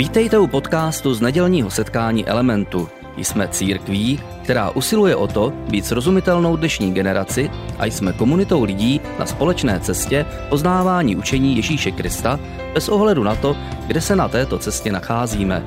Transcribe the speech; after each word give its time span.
Vítejte 0.00 0.38
u 0.38 0.46
podcastu 0.46 1.14
z 1.14 1.20
nedělního 1.20 1.70
setkání 1.70 2.26
Elementu. 2.26 2.88
Jsme 3.16 3.48
církví, 3.48 4.20
která 4.42 4.70
usiluje 4.70 5.16
o 5.16 5.26
to 5.26 5.50
být 5.50 5.86
srozumitelnou 5.86 6.56
dnešní 6.56 6.94
generaci 6.94 7.50
a 7.78 7.86
jsme 7.86 8.12
komunitou 8.12 8.64
lidí 8.64 9.00
na 9.18 9.26
společné 9.26 9.80
cestě 9.80 10.26
poznávání 10.48 11.16
učení 11.16 11.56
Ježíše 11.56 11.90
Krista 11.90 12.40
bez 12.74 12.88
ohledu 12.88 13.22
na 13.22 13.34
to, 13.34 13.56
kde 13.86 14.00
se 14.00 14.16
na 14.16 14.28
této 14.28 14.58
cestě 14.58 14.92
nacházíme. 14.92 15.62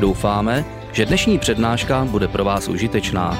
Doufáme, 0.00 0.64
že 0.92 1.06
dnešní 1.06 1.38
přednáška 1.38 2.04
bude 2.04 2.28
pro 2.28 2.44
vás 2.44 2.68
užitečná. 2.68 3.38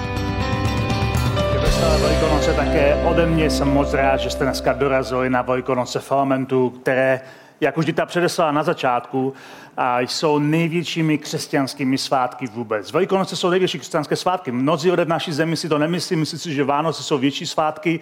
Velikonoce 2.01 2.53
také 2.53 2.95
ode 3.05 3.27
mě 3.27 3.51
jsem 3.51 3.69
moc 3.69 3.93
rád, 3.93 4.17
že 4.17 4.31
jste 4.31 4.45
dneska 4.45 4.73
dorazili 4.73 5.31
na 5.31 5.43
Velikonoce 5.43 6.01
Filamentu, 6.01 6.71
které, 6.71 7.21
jak 7.61 7.79
už 7.79 7.93
ta 7.95 8.07
předeslala 8.07 8.53
na 8.53 8.63
začátku, 8.63 9.33
a 9.77 10.01
jsou 10.01 10.39
největšími 10.39 11.19
křesťanskými 11.19 11.99
svátky 11.99 12.47
vůbec. 12.47 12.93
Velikonoce 12.93 13.37
jsou 13.37 13.51
největší 13.51 13.79
křesťanské 13.79 14.17
svátky. 14.17 14.53
Mnozí 14.53 14.91
lidé 14.91 15.05
v 15.05 15.09
naší 15.09 15.33
zemi 15.33 15.57
si 15.57 15.69
to 15.69 15.79
nemyslí, 15.79 16.17
myslí 16.17 16.39
si, 16.39 16.55
že 16.55 16.65
Vánoce 16.65 17.03
jsou 17.03 17.19
větší 17.19 17.47
svátky, 17.47 18.01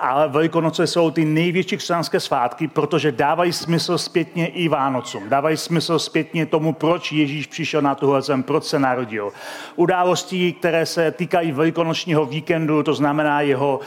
ale 0.00 0.28
Velikonoce 0.28 0.86
jsou 0.86 1.10
ty 1.10 1.24
největší 1.24 1.76
křesťanské 1.76 2.20
svátky, 2.20 2.68
protože 2.68 3.12
dávají 3.12 3.52
smysl 3.52 3.98
zpětně 3.98 4.46
i 4.46 4.68
Vánocům. 4.68 5.28
Dávají 5.28 5.56
smysl 5.56 5.98
zpětně 5.98 6.46
tomu, 6.46 6.72
proč 6.72 7.12
Ježíš 7.12 7.46
přišel 7.46 7.82
na 7.82 7.94
tuhle 7.94 8.22
zem, 8.22 8.42
proč 8.42 8.64
se 8.64 8.78
narodil. 8.78 9.32
Události, 9.76 10.52
které 10.52 10.86
se 10.86 11.10
týkají 11.10 11.52
velikonočního 11.52 12.26
víkendu, 12.26 12.82
to 12.82 12.94
znamená 12.94 13.40
jeho 13.40 13.80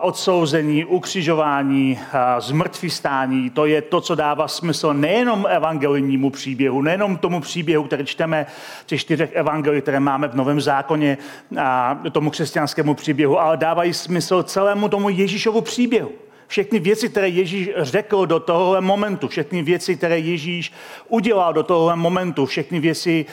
odsouzení, 0.00 0.84
ukřižování, 0.84 1.98
zmrtvý 2.38 2.90
stání, 2.90 3.50
to 3.50 3.66
je 3.66 3.82
to, 3.82 4.00
co 4.00 4.14
dává 4.14 4.48
smysl 4.48 4.94
nejenom 4.94 5.46
evangelijnímu 5.48 6.30
příběhu, 6.30 6.83
nejenom 6.84 7.16
tomu 7.16 7.40
příběhu, 7.40 7.84
který 7.84 8.04
čteme 8.04 8.46
těch 8.86 9.00
čtyřech 9.00 9.30
evangeliích, 9.32 9.82
které 9.82 10.00
máme 10.00 10.28
v 10.28 10.34
Novém 10.34 10.60
zákoně, 10.60 11.18
a 11.60 11.98
tomu 12.12 12.30
křesťanskému 12.30 12.94
příběhu, 12.94 13.40
ale 13.40 13.56
dávají 13.56 13.94
smysl 13.94 14.42
celému 14.42 14.88
tomu 14.88 15.08
Ježíšovu 15.08 15.60
příběhu. 15.60 16.10
Všechny 16.46 16.78
věci, 16.78 17.08
které 17.08 17.28
Ježíš 17.28 17.70
řekl 17.76 18.26
do 18.26 18.40
tohohle 18.40 18.80
momentu, 18.80 19.28
všechny 19.28 19.62
věci, 19.62 19.96
které 19.96 20.18
Ježíš 20.18 20.72
udělal 21.08 21.52
do 21.52 21.62
tohohle 21.62 21.96
momentu, 21.96 22.46
všechny 22.46 22.80
věci, 22.80 23.26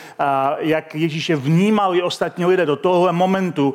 jak 0.60 0.96
Ježíš 0.96 1.30
je 1.30 1.36
vnímal 1.36 1.96
i 1.96 2.02
ostatní 2.02 2.46
lidé 2.46 2.66
do 2.66 2.76
tohohle 2.76 3.12
momentu, 3.12 3.74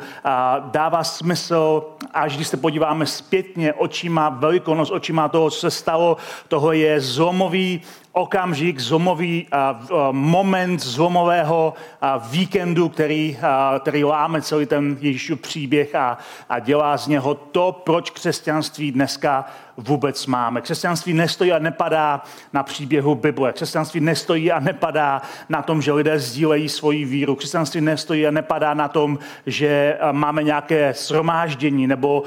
dává 0.70 1.04
smysl, 1.04 1.84
až 2.12 2.36
když 2.36 2.48
se 2.48 2.56
podíváme 2.56 3.06
zpětně 3.06 3.72
očima 3.72 4.28
velikonost, 4.28 4.90
očima 4.90 5.28
toho, 5.28 5.50
co 5.50 5.60
se 5.60 5.70
stalo, 5.70 6.16
toho 6.48 6.72
je 6.72 7.00
zlomový 7.00 7.82
okamžik, 8.18 8.80
zlomový 8.80 9.46
moment 10.10 10.82
zlomového 10.82 11.74
víkendu, 12.30 12.88
který, 12.88 13.38
který 13.80 14.04
láme 14.04 14.42
celý 14.42 14.66
ten 14.66 14.96
Ježíšův 15.00 15.40
příběh 15.40 15.94
a, 15.94 16.18
a 16.48 16.58
dělá 16.58 16.96
z 16.96 17.06
něho 17.06 17.34
to, 17.34 17.72
proč 17.84 18.10
křesťanství 18.10 18.92
dneska 18.92 19.44
vůbec 19.76 20.26
máme. 20.26 20.60
Křesťanství 20.60 21.12
nestojí 21.12 21.52
a 21.52 21.58
nepadá 21.58 22.22
na 22.52 22.62
příběhu 22.62 23.14
Bible. 23.14 23.52
Křesťanství 23.52 24.00
nestojí 24.00 24.52
a 24.52 24.60
nepadá 24.60 25.22
na 25.48 25.62
tom, 25.62 25.82
že 25.82 25.92
lidé 25.92 26.18
sdílejí 26.18 26.68
svoji 26.68 27.04
víru. 27.04 27.34
Křesťanství 27.34 27.80
nestojí 27.80 28.26
a 28.26 28.30
nepadá 28.30 28.74
na 28.74 28.88
tom, 28.88 29.18
že 29.46 29.98
máme 30.12 30.42
nějaké 30.42 30.92
shromáždění 30.92 31.86
nebo 31.86 32.22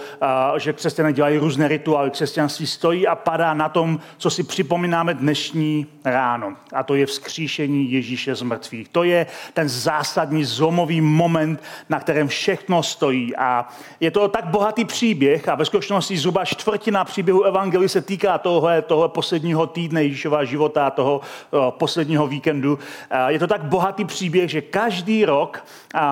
že 0.58 0.74
křesťané 0.74 1.14
dělají 1.14 1.38
různé 1.38 1.68
rituály. 1.68 2.10
Křesťanství 2.12 2.68
stojí 2.68 3.08
a 3.08 3.16
padá 3.16 3.54
na 3.54 3.70
tom, 3.70 4.00
co 4.18 4.30
si 4.30 4.44
připomínáme 4.44 5.14
dnešní 5.14 5.79
ráno. 6.06 6.54
A 6.74 6.84
to 6.84 6.96
je 6.96 7.06
vzkříšení 7.06 7.92
Ježíše 7.92 8.36
z 8.36 8.42
mrtvých. 8.42 8.90
To 8.90 9.04
je 9.04 9.26
ten 9.54 9.70
zásadní 9.70 10.44
zlomový 10.44 11.02
moment, 11.02 11.64
na 11.90 12.00
kterém 12.00 12.28
všechno 12.28 12.84
stojí. 12.84 13.36
A 13.36 13.68
je 14.00 14.12
to 14.12 14.28
tak 14.28 14.46
bohatý 14.46 14.86
příběh 14.86 15.50
a 15.50 15.56
ve 15.56 15.66
skutečnosti 15.66 16.18
zhruba 16.18 16.46
čtvrtina 16.46 17.06
příběhu 17.06 17.44
Evangelii 17.44 17.90
se 17.90 18.02
týká 18.02 18.38
tohle, 18.38 18.82
tohle 18.82 19.10
posledního 19.10 19.68
týdne 19.68 20.04
Ježíšova 20.04 20.44
života, 20.44 20.90
toho 20.90 21.22
posledního 21.70 22.28
víkendu. 22.28 22.80
Je 23.28 23.40
to 23.40 23.48
tak 23.48 23.64
bohatý 23.64 24.06
příběh, 24.06 24.50
že 24.50 24.62
každý 24.62 25.26
rok 25.26 25.66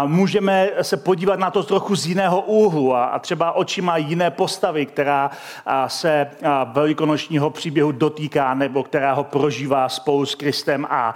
můžeme 0.05 0.69
se 0.81 0.97
podívat 0.97 1.39
na 1.39 1.51
to 1.51 1.63
trochu 1.63 1.95
z 1.95 2.07
jiného 2.07 2.41
úhlu 2.41 2.95
a 2.95 3.19
třeba 3.19 3.51
očima 3.51 3.97
jiné 3.97 4.31
postavy, 4.31 4.85
která 4.85 5.31
se 5.87 6.29
velikonočního 6.73 7.49
příběhu 7.49 7.91
dotýká 7.91 8.53
nebo 8.53 8.83
která 8.83 9.13
ho 9.13 9.23
prožívá 9.23 9.56
spolu 9.87 10.25
s 10.25 10.35
Kristem. 10.35 10.87
A 10.89 11.15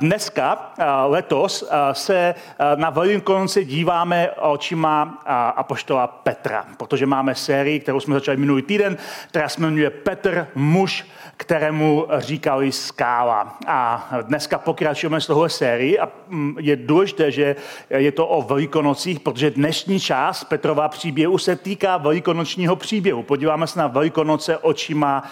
dneska, 0.00 0.72
letos, 1.06 1.68
se 1.92 2.34
na 2.76 2.90
Velikonoce 2.90 3.64
díváme 3.64 4.30
očima 4.30 5.22
apoštola 5.56 6.06
Petra, 6.06 6.64
protože 6.76 7.06
máme 7.06 7.34
sérii, 7.34 7.80
kterou 7.80 8.00
jsme 8.00 8.14
začali 8.14 8.36
minulý 8.36 8.62
týden, 8.62 8.96
která 9.28 9.46
která 9.46 9.54
se 9.54 9.60
jmenuje 9.60 9.90
Petr, 9.90 10.46
muž, 10.54 11.06
kterému 11.36 12.06
říkali 12.18 12.72
skála. 12.72 13.58
A 13.66 14.08
dneska 14.22 14.58
pokračujeme 14.58 15.20
z 15.20 15.26
tohle 15.26 15.48
sérii 15.48 15.98
a 15.98 16.08
mm, 16.28 16.56
je 16.60 16.76
důležité, 16.76 17.30
že 17.30 17.56
je 17.90 18.12
to 18.12 18.26
o 18.26 18.42
velikonocích, 18.42 19.20
protože 19.20 19.50
dnešní 19.50 20.00
část 20.00 20.44
Petrova 20.44 20.88
příběhu 20.88 21.38
se 21.38 21.56
týká 21.56 21.96
velikonočního 21.96 22.76
příběhu. 22.76 23.22
Podíváme 23.22 23.66
se 23.66 23.78
na 23.78 23.86
velikonoce 23.86 24.58
očima 24.58 25.22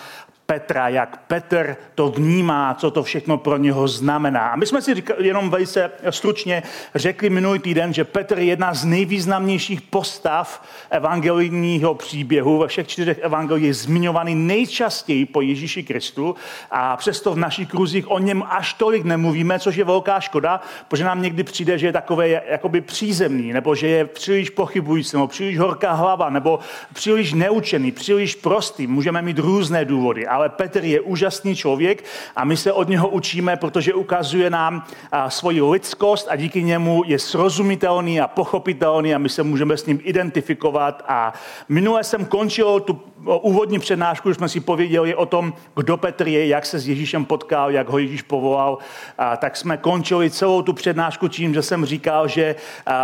Petra, 0.47 0.88
jak 0.88 1.16
Petr 1.27 1.77
to 1.94 2.09
vnímá, 2.09 2.75
co 2.75 2.91
to 2.91 3.03
všechno 3.03 3.38
pro 3.38 3.56
něho 3.56 3.88
znamená. 3.88 4.49
A 4.49 4.56
my 4.56 4.66
jsme 4.66 4.82
si 4.82 5.03
jenom 5.19 5.50
velice 5.50 5.91
stručně 6.10 6.62
řekli 6.94 7.31
minulý 7.31 7.59
týden, 7.59 7.94
že 7.94 8.05
Petr 8.05 8.38
je 8.38 8.44
jedna 8.44 8.75
z 8.75 8.84
nejvýznamnějších 8.84 9.82
postav 9.82 10.62
evangelijního 10.91 11.94
příběhu. 11.94 12.59
Ve 12.59 12.69
všech 12.69 12.88
čtyřech 12.88 13.19
evangelích 13.19 13.65
je 13.65 13.75
zmiňovaný 13.75 14.34
nejčastěji 14.34 15.27
po 15.27 15.41
Ježíši 15.41 15.82
Kristu 15.82 16.37
a 16.71 16.97
přesto 16.97 17.34
v 17.34 17.38
našich 17.38 17.69
kruzích 17.69 18.11
o 18.11 18.19
něm 18.19 18.44
až 18.49 18.75
tolik 18.75 19.05
nemluvíme, 19.05 19.59
což 19.59 19.76
je 19.76 19.84
velká 19.84 20.21
škoda, 20.21 20.61
protože 20.88 21.05
nám 21.05 21.22
někdy 21.22 21.44
přijde, 21.44 21.78
že 21.78 21.87
je 21.87 21.93
takové 21.93 22.28
jakoby 22.28 22.81
přízemný, 22.81 23.53
nebo 23.53 23.75
že 23.75 23.87
je 23.88 24.05
příliš 24.05 24.50
pochybující, 24.50 25.16
nebo 25.16 25.26
příliš 25.26 25.59
horká 25.59 25.93
hlava, 25.93 26.31
nebo 26.31 26.59
příliš 26.93 27.32
neučený, 27.32 27.93
příliš 27.93 28.34
prostý. 28.34 28.87
Můžeme 28.87 29.22
mít 29.22 29.38
různé 29.38 29.84
důvody 29.84 30.26
ale 30.34 30.49
Petr 30.49 30.84
je 30.84 31.00
úžasný 31.00 31.56
člověk 31.56 32.05
a 32.37 32.45
my 32.45 32.56
se 32.56 32.72
od 32.72 32.89
něho 32.89 33.09
učíme, 33.09 33.56
protože 33.56 33.95
ukazuje 33.95 34.50
nám 34.50 34.84
svoji 35.28 35.62
lidskost 35.62 36.28
a 36.31 36.37
díky 36.37 36.62
němu 36.62 37.03
je 37.06 37.19
srozumitelný 37.19 38.21
a 38.21 38.27
pochopitelný 38.28 39.15
a 39.15 39.19
my 39.19 39.28
se 39.28 39.43
můžeme 39.43 39.77
s 39.77 39.87
ním 39.87 40.00
identifikovat. 40.03 41.05
A 41.09 41.33
minule 41.69 42.05
jsem 42.05 42.25
končil 42.25 42.81
tu 42.81 43.00
úvodní 43.25 43.78
přednášku, 43.78 44.28
už 44.28 44.37
jsme 44.37 44.49
si 44.49 44.61
pověděli 44.61 45.15
o 45.15 45.27
tom, 45.27 45.53
kdo 45.77 45.97
Petr 45.97 46.28
je, 46.28 46.47
jak 46.47 46.67
se 46.67 46.78
s 46.78 46.89
Ježíšem 46.89 47.25
potkal, 47.25 47.71
jak 47.71 47.89
ho 47.89 47.99
Ježíš 47.99 48.23
povolal, 48.23 48.78
a 49.19 49.37
tak 49.37 49.56
jsme 49.56 49.77
končili 49.77 50.31
celou 50.31 50.62
tu 50.62 50.73
přednášku 50.73 51.28
tím, 51.28 51.55
že 51.55 51.62
jsem 51.62 51.84
říkal, 51.84 52.28
že 52.28 52.55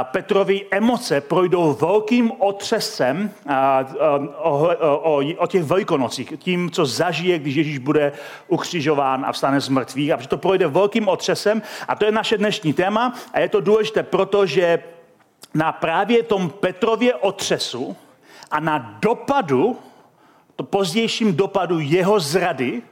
Petrovi 0.03 0.67
emoce 0.71 1.21
projdou 1.21 1.73
velkým 1.81 2.33
otřesem 2.39 3.31
o, 4.39 4.69
o, 4.83 5.23
o 5.37 5.47
těch 5.47 5.65
velikonocích, 5.65 6.33
tím, 6.39 6.71
co 6.71 6.87
zažije, 7.21 7.39
když 7.39 7.55
Ježíš 7.55 7.79
bude 7.79 8.13
ukřižován 8.49 9.25
a 9.25 9.33
vstane 9.33 9.61
z 9.61 9.69
mrtvých, 9.69 10.13
a 10.13 10.21
že 10.21 10.29
to 10.29 10.39
projde 10.39 10.67
velkým 10.67 11.09
otřesem. 11.09 11.63
A 11.89 11.95
to 11.95 12.05
je 12.05 12.13
naše 12.13 12.39
dnešní 12.39 12.73
téma 12.73 13.13
a 13.33 13.41
je 13.41 13.49
to 13.49 13.61
důležité, 13.61 14.03
protože 14.03 14.83
na 15.55 15.73
právě 15.73 16.23
tom 16.23 16.51
Petrově 16.51 17.15
otřesu 17.15 17.97
a 18.51 18.61
na 18.61 18.99
dopadu 19.03 19.77
to 20.57 20.65
pozdějším 20.65 21.37
dopadu 21.37 21.81
jeho 21.81 22.21
zrady 22.21 22.83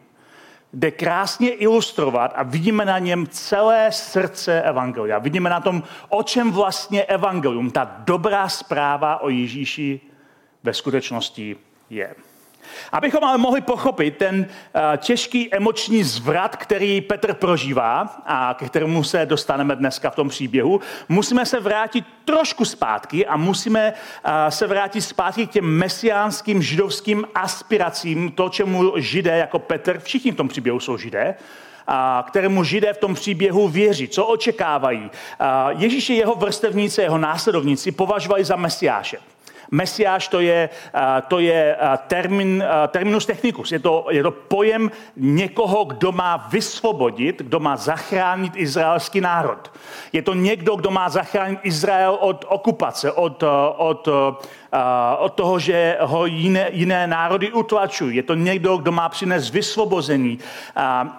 jde 0.72 0.90
krásně 0.90 1.50
ilustrovat 1.50 2.32
a 2.36 2.42
vidíme 2.42 2.84
na 2.84 2.98
něm 2.98 3.26
celé 3.26 3.92
srdce 3.92 4.62
Evangelia. 4.62 5.19
Vidíme 5.19 5.50
na 5.50 5.60
tom, 5.60 5.82
o 6.08 6.22
čem 6.22 6.52
vlastně 6.52 7.04
Evangelium, 7.04 7.70
ta 7.70 7.84
dobrá 8.04 8.48
zpráva 8.48 9.20
o 9.20 9.28
Ježíši 9.28 10.00
ve 10.62 10.75
skutečnosti 10.75 11.56
je. 11.90 12.27
Abychom 12.92 13.24
ale 13.24 13.38
mohli 13.38 13.60
pochopit 13.60 14.16
ten 14.16 14.46
eh, 14.46 14.96
těžký 14.96 15.54
emoční 15.54 16.02
zvrat, 16.02 16.56
který 16.56 17.00
Petr 17.00 17.34
prožívá 17.34 18.22
a 18.26 18.54
ke 18.58 18.66
kterému 18.66 19.04
se 19.04 19.26
dostaneme 19.26 19.76
dneska 19.76 20.10
v 20.10 20.14
tom 20.14 20.28
příběhu, 20.28 20.80
musíme 21.08 21.46
se 21.46 21.60
vrátit 21.60 22.04
trošku 22.24 22.64
zpátky 22.64 23.26
a 23.26 23.36
musíme 23.36 23.92
eh, 24.24 24.50
se 24.50 24.66
vrátit 24.66 25.00
zpátky 25.00 25.46
k 25.46 25.50
těm 25.50 25.64
mesiánským 25.64 26.62
židovským 26.62 27.26
aspiracím, 27.34 28.32
to, 28.32 28.48
čemu 28.48 28.92
židé 28.96 29.38
jako 29.38 29.58
Petr, 29.58 29.98
všichni 29.98 30.32
v 30.32 30.36
tom 30.36 30.48
příběhu 30.48 30.80
jsou 30.80 30.96
židé, 30.96 31.34
a 31.90 32.24
kterému 32.28 32.64
židé 32.64 32.92
v 32.92 32.98
tom 32.98 33.14
příběhu 33.14 33.68
věří, 33.68 34.08
co 34.08 34.26
očekávají. 34.26 35.10
Ježíše 35.78 36.14
jeho 36.14 36.34
vrstevníci, 36.34 37.02
jeho 37.02 37.18
následovníci 37.18 37.92
považovali 37.92 38.44
za 38.44 38.56
mesiáše. 38.56 39.18
Mesiáš 39.70 40.28
to 40.28 40.40
je, 40.40 40.68
to 41.28 41.38
je 41.38 41.76
termin, 42.06 42.64
terminus 42.88 43.26
technicus. 43.26 43.72
Je 43.72 43.78
to, 43.78 44.06
je 44.10 44.22
to 44.22 44.30
pojem 44.30 44.90
někoho, 45.16 45.84
kdo 45.84 46.12
má 46.12 46.48
vysvobodit, 46.50 47.42
kdo 47.42 47.60
má 47.60 47.76
zachránit 47.76 48.52
izraelský 48.56 49.20
národ. 49.20 49.72
Je 50.12 50.22
to 50.22 50.34
někdo, 50.34 50.76
kdo 50.76 50.90
má 50.90 51.08
zachránit 51.08 51.58
Izrael 51.62 52.14
od 52.20 52.44
okupace, 52.48 53.12
od, 53.12 53.44
od, 53.76 54.08
od 55.18 55.34
toho, 55.34 55.58
že 55.58 55.96
ho 56.00 56.26
jiné, 56.26 56.68
jiné 56.72 57.06
národy 57.06 57.52
utlačují. 57.52 58.16
Je 58.16 58.22
to 58.22 58.34
někdo, 58.34 58.76
kdo 58.76 58.92
má 58.92 59.08
přinést 59.08 59.50
vysvobození. 59.50 60.38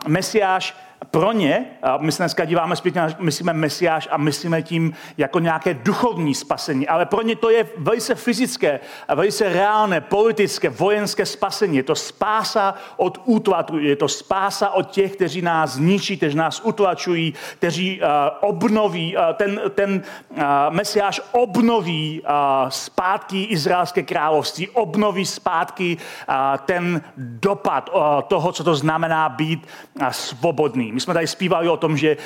Mesiáš 0.07 0.75
pro 1.05 1.31
ně, 1.31 1.65
a 1.83 1.97
my 1.97 2.11
se 2.11 2.23
dneska 2.23 2.45
díváme 2.45 2.75
zpětně, 2.75 3.01
myslíme 3.19 3.53
mesiáš 3.53 4.07
a 4.11 4.17
myslíme 4.17 4.61
tím 4.61 4.93
jako 5.17 5.39
nějaké 5.39 5.73
duchovní 5.73 6.35
spasení, 6.35 6.87
ale 6.87 7.05
pro 7.05 7.21
ně 7.21 7.35
to 7.35 7.49
je 7.49 7.67
velice 7.77 8.15
fyzické, 8.15 8.79
velice 9.15 9.53
reálné, 9.53 10.01
politické, 10.01 10.69
vojenské 10.69 11.25
spasení. 11.25 11.77
Je 11.77 11.83
to 11.83 11.95
spása 11.95 12.73
od 12.97 13.21
útlaku, 13.25 13.77
je 13.77 13.95
to 13.95 14.07
spása 14.07 14.69
od 14.69 14.91
těch, 14.91 15.15
kteří 15.15 15.41
nás 15.41 15.71
zničí, 15.71 16.17
kteří 16.17 16.37
nás 16.37 16.61
utlačují, 16.63 17.33
kteří 17.57 18.01
uh, 18.01 18.07
obnoví, 18.49 19.17
uh, 19.17 19.23
ten, 19.33 19.61
ten 19.75 20.01
uh, 20.29 20.43
mesiáš 20.69 21.21
obnoví 21.31 22.21
uh, 22.21 22.69
zpátky 22.69 23.43
Izraelské 23.43 24.03
království, 24.03 24.69
obnoví 24.69 25.25
zpátky 25.25 25.97
uh, 26.29 26.35
ten 26.65 27.01
dopad 27.17 27.89
uh, 27.93 28.01
toho, 28.27 28.51
co 28.51 28.63
to 28.63 28.75
znamená 28.75 29.29
být 29.29 29.67
uh, 30.01 30.07
svobodný. 30.07 30.88
My 30.91 30.99
jsme 30.99 31.13
tady 31.13 31.27
zpívali 31.27 31.69
o 31.69 31.77
tom, 31.77 31.97
že 31.97 32.17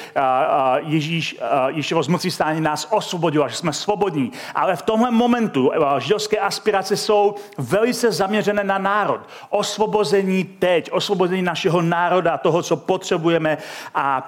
Ježíš, 0.77 1.39
Ježíšovo 1.68 2.04
zmrtvý 2.04 2.31
stání 2.31 2.62
nás 2.62 2.88
osvobodil, 2.92 3.50
že 3.50 3.56
jsme 3.56 3.74
svobodní. 3.74 4.31
Ale 4.56 4.75
v 4.75 4.81
tomhle 4.81 5.12
momentu 5.12 5.71
židovské 5.98 6.38
aspirace 6.38 6.98
jsou 6.98 7.36
velice 7.57 8.12
zaměřené 8.12 8.63
na 8.63 8.77
národ. 8.77 9.21
Osvobození 9.50 10.44
teď, 10.44 10.92
osvobození 10.92 11.42
našeho 11.42 11.81
národa, 11.81 12.38
toho, 12.38 12.63
co 12.63 12.77
potřebujeme. 12.77 13.57
A 13.95 14.27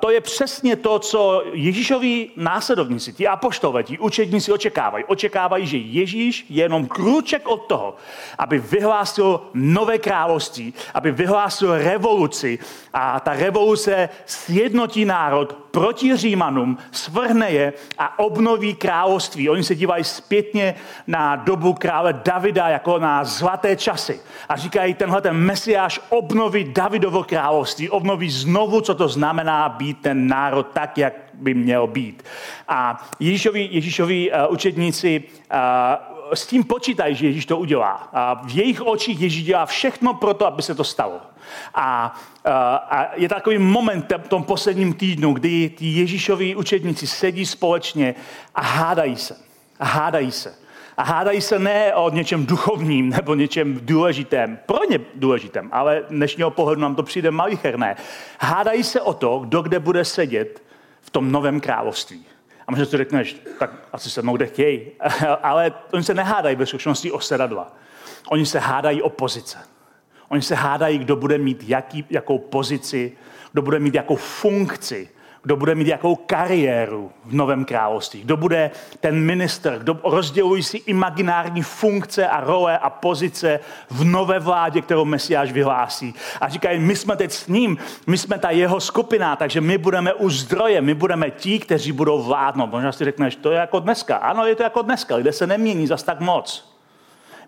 to 0.00 0.10
je 0.10 0.20
přesně 0.20 0.76
to, 0.76 0.98
co 0.98 1.42
Ježíšovi 1.52 2.28
následovníci, 2.36 3.12
ti 3.12 3.28
apoštové, 3.28 3.82
ti 3.82 3.98
učedníci 3.98 4.52
očekávají. 4.52 5.04
Očekávají, 5.04 5.66
že 5.66 5.76
Ježíš 5.76 6.46
je 6.48 6.64
jenom 6.64 6.86
krůček 6.86 7.48
od 7.48 7.66
toho, 7.66 7.96
aby 8.38 8.58
vyhlásil 8.58 9.40
nové 9.54 9.98
království, 9.98 10.74
aby 10.94 11.12
vyhlásil 11.12 11.78
revoluci. 11.78 12.58
A 12.94 13.20
ta 13.20 13.32
revoluce 13.32 13.49
sjednotí 14.26 15.04
národ 15.04 15.56
proti 15.70 16.16
Římanům, 16.16 16.78
svrhne 16.92 17.50
je 17.50 17.72
a 17.98 18.18
obnoví 18.18 18.74
království. 18.74 19.48
Oni 19.48 19.64
se 19.64 19.74
dívají 19.74 20.04
zpětně 20.04 20.74
na 21.06 21.36
dobu 21.36 21.74
krále 21.74 22.12
Davida 22.12 22.68
jako 22.68 22.98
na 22.98 23.24
zlaté 23.24 23.76
časy. 23.76 24.20
A 24.48 24.56
říkají, 24.56 24.94
tenhle 24.94 25.20
ten 25.20 25.36
mesiáš 25.36 26.00
obnoví 26.08 26.64
Davidovo 26.64 27.24
království, 27.24 27.90
obnoví 27.90 28.30
znovu, 28.30 28.80
co 28.80 28.94
to 28.94 29.08
znamená 29.08 29.68
být 29.68 30.00
ten 30.00 30.28
národ 30.28 30.66
tak, 30.72 30.98
jak 30.98 31.14
by 31.34 31.54
měl 31.54 31.86
být. 31.86 32.22
A 32.68 33.08
Ježíšovi, 33.20 33.68
Ježíšovi 33.70 34.32
uh, 34.32 34.52
učedníci 34.52 35.22
uh, 35.52 36.09
s 36.34 36.46
tím 36.46 36.64
počítají, 36.64 37.14
že 37.14 37.26
Ježíš 37.26 37.46
to 37.46 37.58
udělá. 37.58 38.08
A 38.12 38.34
v 38.34 38.56
jejich 38.56 38.82
očích 38.82 39.20
Ježíš 39.20 39.44
dělá 39.44 39.66
všechno 39.66 40.14
pro 40.14 40.34
to, 40.34 40.46
aby 40.46 40.62
se 40.62 40.74
to 40.74 40.84
stalo. 40.84 41.20
A, 41.74 42.14
a 42.90 43.08
je 43.14 43.28
takový 43.28 43.58
moment 43.58 44.12
v 44.18 44.28
tom 44.28 44.44
posledním 44.44 44.94
týdnu, 44.94 45.32
kdy 45.32 45.70
ti 45.76 45.86
Ježíšoví 45.86 46.56
učedníci 46.56 47.06
sedí 47.06 47.46
společně 47.46 48.14
a 48.54 48.62
hádají 48.62 49.16
se. 49.16 49.36
A 49.80 49.84
hádají 49.84 50.32
se. 50.32 50.54
A 50.96 51.02
hádají 51.02 51.40
se 51.40 51.58
ne 51.58 51.94
o 51.94 52.10
něčem 52.10 52.46
duchovním 52.46 53.10
nebo 53.10 53.34
něčem 53.34 53.80
důležitém, 53.82 54.58
pro 54.66 54.84
ně 54.90 55.00
důležitém, 55.14 55.68
ale 55.72 56.02
dnešního 56.10 56.50
pohledu 56.50 56.80
nám 56.80 56.94
to 56.94 57.02
přijde 57.02 57.30
malicherné. 57.30 57.96
Hádají 58.40 58.82
se 58.82 59.00
o 59.00 59.14
to, 59.14 59.38
kdo 59.38 59.62
kde 59.62 59.78
bude 59.78 60.04
sedět 60.04 60.62
v 61.00 61.10
tom 61.10 61.32
novém 61.32 61.60
království. 61.60 62.26
A 62.70 62.72
možná 62.72 62.86
si 62.86 62.96
řekneš, 62.96 63.36
tak 63.58 63.70
asi 63.92 64.10
se 64.10 64.22
mnou 64.22 64.36
kde 64.36 64.46
chtějí. 64.46 64.90
ale 65.42 65.72
oni 65.92 66.02
se 66.02 66.14
nehádají 66.14 66.56
ve 66.56 66.66
skutečnosti 66.66 67.12
o 67.12 67.20
sedadla. 67.20 67.72
Oni 68.28 68.46
se 68.46 68.58
hádají 68.58 69.02
o 69.02 69.10
pozice. 69.10 69.58
Oni 70.28 70.42
se 70.42 70.54
hádají, 70.54 70.98
kdo 70.98 71.16
bude 71.16 71.38
mít 71.38 71.64
jaký, 71.66 72.04
jakou 72.10 72.38
pozici, 72.38 73.12
kdo 73.52 73.62
bude 73.62 73.78
mít 73.78 73.94
jakou 73.94 74.16
funkci, 74.16 75.08
kdo 75.42 75.56
bude 75.56 75.74
mít 75.74 75.86
jakou 75.86 76.16
kariéru 76.16 77.12
v 77.24 77.34
Novém 77.34 77.64
království, 77.64 78.20
kdo 78.20 78.36
bude 78.36 78.70
ten 79.00 79.20
minister, 79.20 79.78
kdo 79.78 80.00
rozdělují 80.04 80.62
si 80.62 80.76
imaginární 80.76 81.62
funkce 81.62 82.28
a 82.28 82.40
role 82.40 82.78
a 82.78 82.90
pozice 82.90 83.60
v 83.90 84.04
nové 84.04 84.38
vládě, 84.38 84.82
kterou 84.82 85.04
Mesiáš 85.04 85.52
vyhlásí. 85.52 86.14
A 86.40 86.48
říkají, 86.48 86.80
my 86.80 86.96
jsme 86.96 87.16
teď 87.16 87.32
s 87.32 87.46
ním, 87.46 87.78
my 88.06 88.18
jsme 88.18 88.38
ta 88.38 88.50
jeho 88.50 88.80
skupina, 88.80 89.36
takže 89.36 89.60
my 89.60 89.78
budeme 89.78 90.14
u 90.14 90.30
zdroje, 90.30 90.80
my 90.80 90.94
budeme 90.94 91.30
ti, 91.30 91.58
kteří 91.58 91.92
budou 91.92 92.22
vládnout. 92.22 92.70
Možná 92.70 92.92
si 92.92 93.04
řekneš, 93.04 93.36
to 93.36 93.50
je 93.50 93.58
jako 93.58 93.80
dneska. 93.80 94.16
Ano, 94.16 94.46
je 94.46 94.54
to 94.54 94.62
jako 94.62 94.82
dneska, 94.82 95.18
kde 95.18 95.32
se 95.32 95.46
nemění 95.46 95.86
zas 95.86 96.02
tak 96.02 96.20
moc 96.20 96.69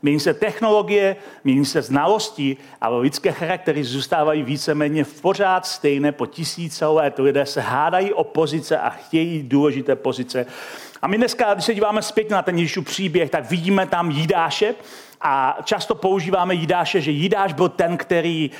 mění 0.02 0.20
se 0.20 0.34
technologie, 0.34 1.16
mění 1.44 1.64
se 1.64 1.82
znalosti, 1.82 2.56
ale 2.80 3.00
lidské 3.00 3.32
charaktery 3.32 3.84
zůstávají 3.84 4.42
víceméně 4.42 5.04
v 5.04 5.20
pořád 5.20 5.66
stejné 5.66 6.12
po 6.12 6.26
tisíce 6.26 6.86
let. 6.86 7.18
Lidé 7.18 7.46
se 7.46 7.60
hádají 7.60 8.12
o 8.12 8.24
pozice 8.24 8.78
a 8.78 8.90
chtějí 8.90 9.42
důležité 9.42 9.96
pozice. 9.96 10.46
A 11.02 11.08
my 11.08 11.16
dneska, 11.16 11.54
když 11.54 11.64
se 11.64 11.74
díváme 11.74 12.02
zpět 12.02 12.30
na 12.30 12.42
ten 12.42 12.58
Ježíšův 12.58 12.84
příběh, 12.84 13.30
tak 13.30 13.50
vidíme 13.50 13.86
tam 13.86 14.10
Jidáše, 14.10 14.74
a 15.22 15.58
často 15.64 15.94
používáme 15.94 16.54
Jidáše, 16.54 17.00
že 17.00 17.10
Jidáš 17.10 17.52
byl 17.52 17.68
ten, 17.68 17.96
který 17.96 18.50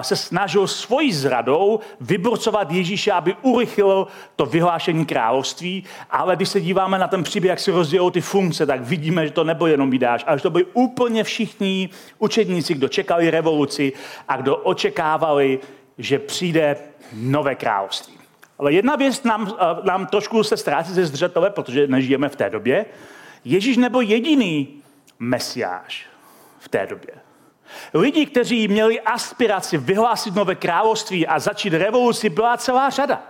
se 0.00 0.16
snažil 0.16 0.66
svojí 0.66 1.12
zradou 1.12 1.80
vyborcovat 2.00 2.72
Ježíše, 2.72 3.12
aby 3.12 3.36
urychlil 3.42 4.06
to 4.36 4.46
vyhlášení 4.46 5.06
království. 5.06 5.84
Ale 6.10 6.36
když 6.36 6.48
se 6.48 6.60
díváme 6.60 6.98
na 6.98 7.08
ten 7.08 7.22
příběh, 7.22 7.50
jak 7.50 7.60
si 7.60 7.70
rozdělou 7.70 8.10
ty 8.10 8.20
funkce, 8.20 8.66
tak 8.66 8.80
vidíme, 8.80 9.26
že 9.26 9.32
to 9.32 9.44
nebyl 9.44 9.66
jenom 9.66 9.92
Jidáš, 9.92 10.24
ale 10.26 10.38
že 10.38 10.42
to 10.42 10.50
byli 10.50 10.64
úplně 10.72 11.24
všichni 11.24 11.88
učedníci, 12.18 12.74
kdo 12.74 12.88
čekali 12.88 13.30
revoluci 13.30 13.92
a 14.28 14.36
kdo 14.36 14.56
očekávali, 14.56 15.58
že 15.98 16.18
přijde 16.18 16.76
nové 17.12 17.54
království. 17.54 18.14
Ale 18.58 18.72
jedna 18.72 18.96
věc 18.96 19.22
nám, 19.22 19.54
nám 19.84 20.06
trošku 20.06 20.44
se 20.44 20.56
ztrácí 20.56 20.92
ze 20.92 21.06
zřetele, 21.06 21.50
protože 21.50 21.86
nežijeme 21.86 22.28
v 22.28 22.36
té 22.36 22.50
době. 22.50 22.86
Ježíš 23.44 23.76
nebyl 23.76 24.00
jediný 24.00 24.68
mesiáš 25.18 26.11
v 26.62 26.68
té 26.68 26.86
době. 26.86 27.14
Lidi, 27.94 28.26
kteří 28.26 28.68
měli 28.68 29.00
aspiraci 29.00 29.78
vyhlásit 29.78 30.34
nové 30.34 30.54
království 30.54 31.26
a 31.26 31.38
začít 31.38 31.74
revoluci, 31.74 32.28
byla 32.28 32.56
celá 32.56 32.90
řada. 32.90 33.22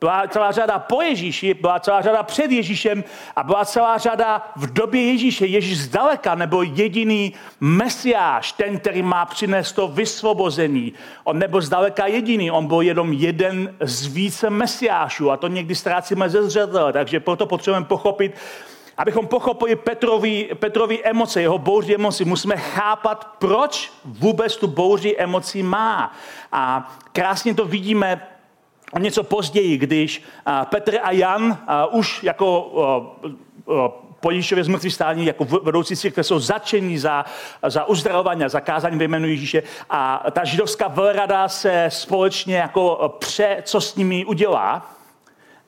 Byla 0.00 0.28
celá 0.28 0.52
řada 0.52 0.78
po 0.78 1.02
Ježíši, 1.02 1.54
byla 1.54 1.80
celá 1.80 2.02
řada 2.02 2.22
před 2.22 2.50
Ježíšem 2.50 3.04
a 3.36 3.42
byla 3.42 3.64
celá 3.64 3.98
řada 3.98 4.52
v 4.56 4.72
době 4.72 5.02
Ježíše. 5.02 5.46
Ježíš 5.46 5.78
zdaleka 5.78 6.34
nebo 6.34 6.62
jediný 6.62 7.34
mesiáš, 7.60 8.52
ten, 8.52 8.78
který 8.78 9.02
má 9.02 9.24
přinést 9.26 9.72
to 9.72 9.88
vysvobození. 9.88 10.92
On 11.24 11.38
nebyl 11.38 11.60
zdaleka 11.60 12.06
jediný, 12.06 12.50
on 12.50 12.66
byl 12.66 12.80
jenom 12.80 13.12
jeden 13.12 13.76
z 13.80 14.06
více 14.06 14.50
mesiášů 14.50 15.30
a 15.30 15.36
to 15.36 15.48
někdy 15.48 15.74
ztrácíme 15.74 16.30
ze 16.30 16.42
zřetele, 16.42 16.92
takže 16.92 17.20
proto 17.20 17.46
potřebujeme 17.46 17.86
pochopit, 17.86 18.34
abychom 18.96 19.26
pochopili 19.26 19.76
Petrovi, 19.76 20.50
Petrovi 20.54 21.04
emoce, 21.04 21.42
jeho 21.42 21.58
bouři 21.58 21.94
emocí, 21.94 22.24
musíme 22.24 22.56
chápat, 22.56 23.36
proč 23.38 23.92
vůbec 24.04 24.56
tu 24.56 24.66
bouři 24.66 25.16
emocí 25.16 25.62
má. 25.62 26.12
A 26.52 26.92
krásně 27.12 27.54
to 27.54 27.64
vidíme 27.64 28.28
o 28.92 28.98
něco 28.98 29.24
později, 29.24 29.78
když 29.78 30.22
Petr 30.64 30.98
a 31.02 31.10
Jan 31.10 31.58
už 31.90 32.22
jako 32.22 32.72
po 34.20 34.30
Ježíšově 34.30 34.64
zmrtvý 34.64 34.90
stání 34.90 35.26
jako 35.26 35.44
vedoucí 35.44 35.96
církve 35.96 36.24
jsou 36.24 36.38
začení 36.38 36.98
za, 36.98 37.24
za 37.66 37.84
uzdravování 37.84 38.44
a 38.44 38.48
zakázání 38.48 38.98
ve 38.98 39.04
jménu 39.04 39.28
Ježíše 39.28 39.62
a 39.90 40.24
ta 40.30 40.44
židovská 40.44 40.88
velrada 40.88 41.48
se 41.48 41.86
společně 41.88 42.56
jako 42.56 43.14
pře, 43.18 43.62
co 43.62 43.80
s 43.80 43.96
nimi 43.96 44.24
udělá. 44.24 44.99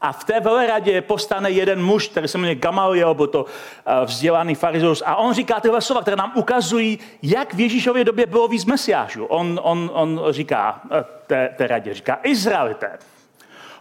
A 0.03 0.13
v 0.13 0.25
té 0.25 0.41
veleradě 0.41 1.01
postane 1.01 1.51
jeden 1.51 1.83
muž, 1.83 2.09
který 2.09 2.29
se 2.29 2.39
jmenuje 2.39 2.55
Gamaliel, 2.55 3.15
byl 3.15 3.27
to 3.27 3.47
eh, 3.47 4.05
vzdělaný 4.05 4.55
farizeus. 4.55 5.03
A 5.07 5.17
on 5.17 5.35
říká 5.35 5.61
tyhle 5.61 5.81
slova, 5.81 6.03
které 6.03 6.17
nám 6.17 6.33
ukazují, 6.35 6.99
jak 7.23 7.55
v 7.55 7.61
Ježíšově 7.61 8.05
době 8.05 8.27
bylo 8.27 8.49
víc 8.49 8.65
mesiášů. 8.65 9.25
On, 9.25 9.61
on, 9.63 9.91
on 9.93 10.21
říká 10.31 10.81
eh, 10.91 11.05
té, 11.27 11.55
té 11.57 11.67
radě, 11.67 11.95
říká, 11.95 12.19
Izraelité, 12.23 12.99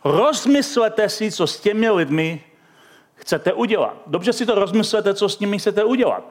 rozmyslete 0.04 1.10
si, 1.10 1.32
co 1.32 1.48
s 1.48 1.60
těmi 1.60 1.90
lidmi 1.90 2.44
chcete 3.16 3.54
udělat. 3.54 3.98
Dobře 4.08 4.34
si 4.34 4.46
to 4.46 4.56
rozmyslete, 4.56 5.14
co 5.14 5.30
s 5.30 5.40
nimi 5.40 5.60
chcete 5.60 5.84
udělat. 5.84 6.24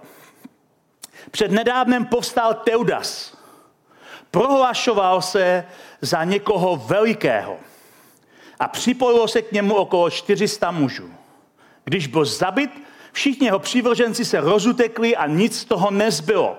Před 1.30 1.50
nedávnem 1.50 2.06
povstal 2.06 2.54
Teudas. 2.54 3.36
Prohlašoval 4.30 5.22
se 5.22 5.64
za 6.00 6.24
někoho 6.24 6.76
velikého 6.76 7.56
a 8.60 8.68
připojilo 8.68 9.28
se 9.28 9.42
k 9.42 9.52
němu 9.52 9.74
okolo 9.74 10.10
400 10.10 10.70
mužů. 10.70 11.10
Když 11.84 12.06
byl 12.06 12.24
zabit, 12.24 12.70
Všichni 13.12 13.46
jeho 13.46 13.58
přívrženci 13.58 14.24
se 14.24 14.40
rozutekli 14.40 15.16
a 15.16 15.26
nic 15.26 15.58
z 15.58 15.64
toho 15.64 15.90
nezbylo. 15.90 16.58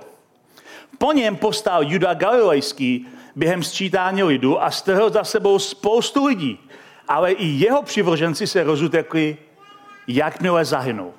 Po 0.98 1.12
něm 1.12 1.36
postal 1.36 1.84
Juda 1.84 2.14
Galilejský 2.14 3.08
během 3.36 3.64
sčítání 3.64 4.24
lidu 4.24 4.64
a 4.64 4.72
strhl 4.72 5.10
za 5.10 5.24
sebou 5.24 5.60
spoustu 5.60 6.26
lidí. 6.26 6.60
Ale 7.08 7.32
i 7.32 7.48
jeho 7.48 7.84
přivrženci 7.84 8.48
se 8.48 8.64
rozutekli, 8.64 9.38
jakmile 10.08 10.66
zahynou. 10.66 11.14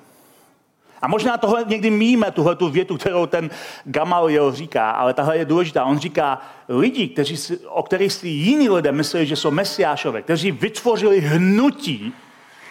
A 1.03 1.07
možná 1.07 1.37
tohle 1.37 1.65
někdy 1.67 1.89
míme, 1.89 2.31
tuhle 2.31 2.55
tu 2.55 2.69
větu, 2.69 2.97
kterou 2.97 3.25
ten 3.25 3.49
Gamaliel 3.85 4.51
říká, 4.51 4.91
ale 4.91 5.13
tahle 5.13 5.37
je 5.37 5.45
důležitá. 5.45 5.85
On 5.85 5.99
říká, 5.99 6.41
lidi, 6.69 7.07
kteří 7.07 7.57
o 7.67 7.83
kterých 7.83 8.13
si 8.13 8.27
jiní 8.27 8.69
lidé 8.69 8.91
mysleli, 8.91 9.25
že 9.25 9.35
jsou 9.35 9.51
mesiášové, 9.51 10.21
kteří 10.21 10.51
vytvořili 10.51 11.19
hnutí, 11.19 12.13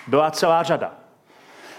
byla 0.07 0.31
celá 0.31 0.63
řada. 0.63 0.95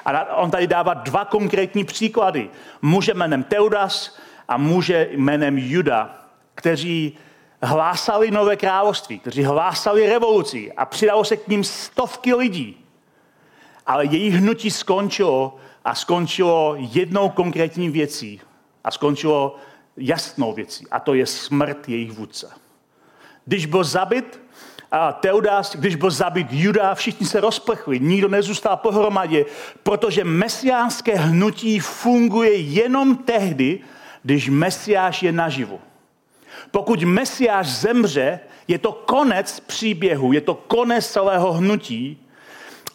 A 0.05 0.35
on 0.35 0.51
tady 0.51 0.67
dává 0.67 0.93
dva 0.93 1.25
konkrétní 1.25 1.83
příklady. 1.83 2.49
Muže 2.81 3.13
jménem 3.13 3.43
Teudas 3.43 4.17
a 4.47 4.57
muže 4.57 5.09
jménem 5.11 5.57
Juda, 5.57 6.15
kteří 6.55 7.17
hlásali 7.61 8.31
nové 8.31 8.55
království, 8.55 9.19
kteří 9.19 9.43
hlásali 9.43 10.09
revoluci 10.09 10.71
a 10.77 10.85
přidalo 10.85 11.23
se 11.23 11.37
k 11.37 11.47
ním 11.47 11.63
stovky 11.63 12.33
lidí. 12.33 12.77
Ale 13.85 14.05
jejich 14.05 14.33
hnutí 14.33 14.71
skončilo 14.71 15.57
a 15.85 15.95
skončilo 15.95 16.75
jednou 16.77 17.29
konkrétní 17.29 17.89
věcí 17.89 18.41
a 18.83 18.91
skončilo 18.91 19.55
jasnou 19.97 20.53
věcí 20.53 20.85
a 20.91 20.99
to 20.99 21.13
je 21.13 21.25
smrt 21.25 21.89
jejich 21.89 22.11
vůdce. 22.11 22.51
Když 23.45 23.65
byl 23.65 23.83
zabit 23.83 24.41
a 24.91 25.11
Teudas, 25.11 25.75
když 25.75 25.95
byl 25.95 26.11
zabit 26.11 26.47
Juda, 26.51 26.95
všichni 26.95 27.27
se 27.27 27.41
rozplechli, 27.41 27.99
nikdo 27.99 28.27
nezůstal 28.27 28.77
pohromadě, 28.77 29.45
protože 29.83 30.23
mesiánské 30.23 31.15
hnutí 31.15 31.79
funguje 31.79 32.55
jenom 32.55 33.17
tehdy, 33.17 33.79
když 34.23 34.49
mesiáš 34.49 35.23
je 35.23 35.31
naživu. 35.31 35.79
Pokud 36.71 37.03
mesiáš 37.03 37.67
zemře, 37.67 38.39
je 38.67 38.77
to 38.77 38.91
konec 38.91 39.59
příběhu, 39.59 40.33
je 40.33 40.41
to 40.41 40.53
konec 40.53 41.07
celého 41.07 41.53
hnutí 41.53 42.22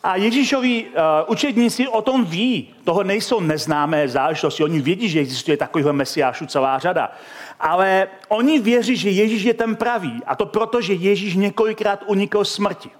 a 0.02 0.16
Ježíšovi 0.16 0.84
uh, 0.84 0.90
učedníci 1.26 1.88
o 1.88 2.02
tom 2.02 2.24
ví. 2.24 2.68
Toho 2.84 3.02
nejsou 3.02 3.40
neznámé 3.40 4.08
záležitosti. 4.08 4.64
Oni 4.64 4.80
vědí, 4.80 5.08
že 5.08 5.20
existuje 5.20 5.56
takovýhle 5.56 5.92
mesiášů 5.92 6.46
celá 6.46 6.78
řada. 6.78 7.12
Ale 7.60 8.08
oni 8.28 8.60
věří, 8.60 8.96
že 8.96 9.10
Ježíš 9.10 9.42
je 9.42 9.54
ten 9.54 9.76
pravý. 9.76 10.20
A 10.26 10.36
to 10.36 10.46
proto, 10.46 10.80
že 10.80 10.92
Ježíš 10.92 11.34
několikrát 11.34 12.04
unikl 12.06 12.44
smrti. 12.44 12.90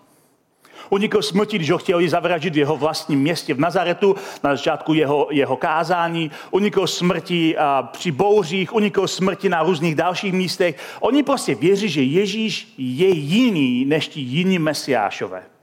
Unikl 0.90 1.22
smrti, 1.22 1.56
když 1.56 1.70
ho 1.70 1.78
chtěli 1.78 2.08
zavraždit 2.08 2.54
v 2.54 2.58
jeho 2.58 2.76
vlastním 2.76 3.20
městě 3.20 3.54
v 3.54 3.60
Nazaretu, 3.60 4.16
na 4.44 4.56
začátku 4.56 4.94
jeho, 4.94 5.28
jeho 5.30 5.56
kázání. 5.56 6.30
Unikl 6.50 6.86
smrti 6.86 7.56
uh, 7.56 7.86
při 7.86 8.10
bouřích, 8.10 8.74
unikl 8.74 9.06
smrti 9.06 9.48
na 9.48 9.62
různých 9.62 9.94
dalších 9.94 10.32
místech. 10.32 10.76
Oni 11.00 11.22
prostě 11.22 11.54
věří, 11.54 11.88
že 11.88 12.02
Ježíš 12.02 12.68
je 12.78 13.08
jiný 13.08 13.84
než 13.84 14.08
ti 14.08 14.20
jiní 14.20 14.58
mesiášové. 14.58 15.57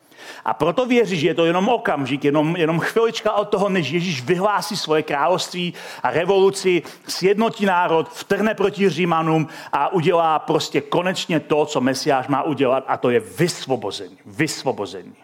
A 0.46 0.54
proto 0.54 0.86
věří, 0.86 1.20
že 1.20 1.28
je 1.28 1.34
to 1.34 1.46
jenom 1.46 1.70
okamžik, 1.70 2.24
jenom, 2.24 2.56
jenom 2.56 2.80
chvilička 2.80 3.32
od 3.32 3.50
toho, 3.50 3.70
než 3.70 3.90
Ježíš 3.90 4.22
vyhlásí 4.22 4.78
svoje 4.78 5.04
království 5.04 5.74
a 6.04 6.12
revoluci, 6.12 6.84
sjednotí 7.08 7.66
národ, 7.66 8.10
vtrhne 8.10 8.54
proti 8.54 8.90
Římanům 8.90 9.48
a 9.74 9.94
udělá 9.94 10.40
prostě 10.40 10.82
konečně 10.82 11.40
to, 11.40 11.66
co 11.66 11.82
Mesiáš 11.82 12.28
má 12.28 12.44
udělat, 12.44 12.84
a 12.88 12.98
to 12.98 13.10
je 13.10 13.20
vysvobození. 13.20 14.18
Vysvobození. 14.26 15.16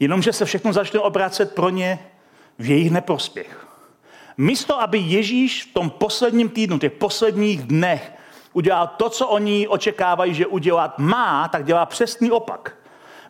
Jenomže 0.00 0.32
se 0.32 0.44
všechno 0.44 0.72
začne 0.72 1.00
obracet 1.00 1.54
pro 1.54 1.70
ně 1.70 1.98
v 2.58 2.70
jejich 2.70 2.90
neprospěch. 2.90 3.66
Místo, 4.36 4.80
aby 4.80 4.98
Ježíš 4.98 5.64
v 5.64 5.74
tom 5.74 5.90
posledním 5.90 6.48
týdnu, 6.48 6.78
těch 6.78 6.92
posledních 6.92 7.62
dnech 7.62 8.12
udělal 8.52 8.86
to, 8.96 9.08
co 9.08 9.28
oni 9.28 9.68
očekávají, 9.68 10.34
že 10.34 10.46
udělat 10.46 10.98
má, 10.98 11.48
tak 11.48 11.64
dělá 11.64 11.86
přesný 11.86 12.30
opak. 12.30 12.81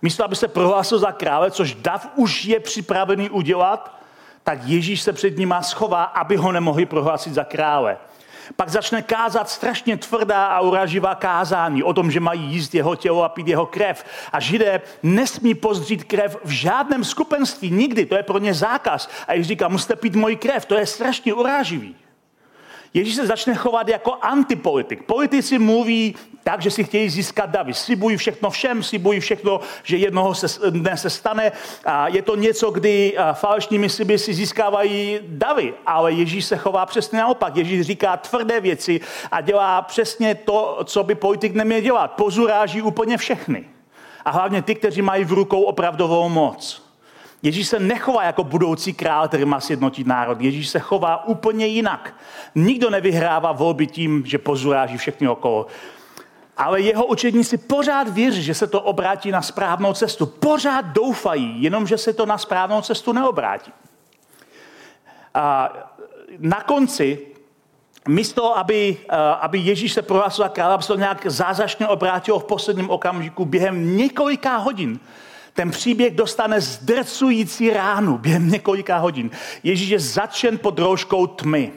Místo, 0.02 0.24
aby 0.24 0.36
se 0.36 0.48
prohlásil 0.48 0.98
za 0.98 1.12
krále, 1.12 1.50
což 1.50 1.74
Dav 1.74 2.08
už 2.16 2.44
je 2.44 2.60
připravený 2.60 3.30
udělat, 3.30 3.98
tak 4.44 4.58
Ježíš 4.64 5.02
se 5.02 5.12
před 5.12 5.38
nima 5.38 5.62
schová, 5.62 6.02
aby 6.02 6.36
ho 6.36 6.52
nemohli 6.52 6.86
prohlásit 6.86 7.34
za 7.34 7.44
krále. 7.44 7.98
Pak 8.56 8.68
začne 8.68 9.02
kázat 9.02 9.50
strašně 9.50 9.96
tvrdá 9.96 10.46
a 10.46 10.60
uraživá 10.60 11.14
kázání 11.14 11.82
o 11.82 11.94
tom, 11.94 12.10
že 12.10 12.20
mají 12.20 12.42
jíst 12.42 12.74
jeho 12.74 12.96
tělo 12.96 13.24
a 13.24 13.28
pít 13.28 13.48
jeho 13.48 13.66
krev. 13.66 14.04
A 14.32 14.40
židé 14.40 14.80
nesmí 15.02 15.54
pozdřít 15.54 16.04
krev 16.04 16.38
v 16.44 16.50
žádném 16.50 17.04
skupenství, 17.04 17.70
nikdy, 17.70 18.06
to 18.06 18.16
je 18.16 18.22
pro 18.22 18.38
ně 18.38 18.54
zákaz. 18.54 19.08
A 19.28 19.34
když 19.34 19.46
říká, 19.46 19.68
musíte 19.68 19.96
pít 19.96 20.14
moji 20.14 20.36
krev, 20.36 20.66
to 20.66 20.74
je 20.74 20.86
strašně 20.86 21.34
uráživý. 21.34 21.96
Ježíš 22.94 23.14
se 23.14 23.26
začne 23.26 23.54
chovat 23.54 23.88
jako 23.88 24.18
antipolitik. 24.22 25.02
Politici 25.02 25.58
mluví 25.58 26.14
tak, 26.44 26.62
že 26.62 26.70
si 26.70 26.84
chtějí 26.84 27.08
získat 27.08 27.50
davy. 27.50 27.74
Slibují 27.74 28.16
všechno 28.16 28.50
všem, 28.50 28.82
slibují 28.82 29.20
všechno, 29.20 29.60
že 29.82 29.96
jednoho 29.96 30.34
se, 30.34 30.70
dne 30.70 30.96
se 30.96 31.10
stane. 31.10 31.52
A 31.84 32.08
je 32.08 32.22
to 32.22 32.36
něco, 32.36 32.70
kdy 32.70 33.16
falešnými 33.32 33.88
sliby 33.88 34.18
si 34.18 34.34
získávají 34.34 35.20
davy. 35.22 35.74
Ale 35.86 36.12
Ježíš 36.12 36.44
se 36.44 36.56
chová 36.56 36.86
přesně 36.86 37.18
naopak. 37.18 37.56
Ježíš 37.56 37.86
říká 37.86 38.16
tvrdé 38.16 38.60
věci 38.60 39.00
a 39.30 39.40
dělá 39.40 39.82
přesně 39.82 40.34
to, 40.34 40.78
co 40.84 41.04
by 41.04 41.14
politik 41.14 41.54
neměl 41.54 41.80
dělat. 41.80 42.12
Pozuráží 42.12 42.82
úplně 42.82 43.16
všechny. 43.16 43.64
A 44.24 44.30
hlavně 44.30 44.62
ty, 44.62 44.74
kteří 44.74 45.02
mají 45.02 45.24
v 45.24 45.32
rukou 45.32 45.62
opravdovou 45.62 46.28
moc. 46.28 46.82
Ježíš 47.42 47.68
se 47.68 47.78
nechová 47.78 48.24
jako 48.24 48.44
budoucí 48.44 48.92
král, 48.92 49.28
který 49.28 49.44
má 49.44 49.60
sjednotit 49.60 50.06
národ. 50.06 50.40
Ježíš 50.40 50.68
se 50.68 50.78
chová 50.78 51.26
úplně 51.26 51.66
jinak. 51.66 52.14
Nikdo 52.54 52.90
nevyhrává 52.90 53.52
volby 53.52 53.86
tím, 53.86 54.22
že 54.26 54.38
pozuráží 54.38 54.96
všechny 54.96 55.28
okolo. 55.28 55.66
Ale 56.56 56.80
jeho 56.80 57.06
učedníci 57.06 57.58
pořád 57.58 58.08
věří, 58.08 58.42
že 58.42 58.54
se 58.54 58.66
to 58.66 58.80
obrátí 58.80 59.30
na 59.30 59.42
správnou 59.42 59.94
cestu. 59.94 60.26
Pořád 60.26 60.84
doufají, 60.84 61.62
jenomže 61.62 61.98
se 61.98 62.12
to 62.12 62.26
na 62.26 62.38
správnou 62.38 62.82
cestu 62.82 63.12
neobrátí. 63.12 63.72
A 65.34 65.72
na 66.38 66.60
konci, 66.60 67.26
místo, 68.08 68.58
aby, 68.58 68.98
aby 69.40 69.58
Ježíš 69.58 69.92
se 69.92 70.02
prohlásil 70.02 70.44
za 70.44 70.48
krále, 70.48 70.74
aby 70.74 70.82
se 70.82 70.88
to 70.88 70.96
nějak 70.96 71.26
zázračně 71.26 71.88
obrátilo 71.88 72.38
v 72.38 72.44
posledním 72.44 72.90
okamžiku 72.90 73.44
během 73.44 73.96
několika 73.96 74.56
hodin, 74.56 75.00
ten 75.52 75.70
příběh 75.70 76.14
dostane 76.14 76.60
zdrcující 76.60 77.70
ránu 77.70 78.18
během 78.18 78.50
několika 78.50 78.96
hodin. 78.96 79.30
Ježíš 79.62 79.88
je 79.88 79.98
začen 79.98 80.58
pod 80.58 80.78
rouškou 80.78 81.26
tmy. 81.26 81.72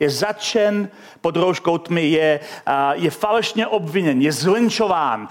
Je 0.00 0.10
začen 0.10 0.88
pod 1.20 1.36
rouškou 1.36 1.78
tmy, 1.78 2.08
je, 2.08 2.40
je 2.92 3.10
falešně 3.10 3.66
obviněn, 3.66 4.22
je 4.22 4.32
zlinčován, 4.32 5.28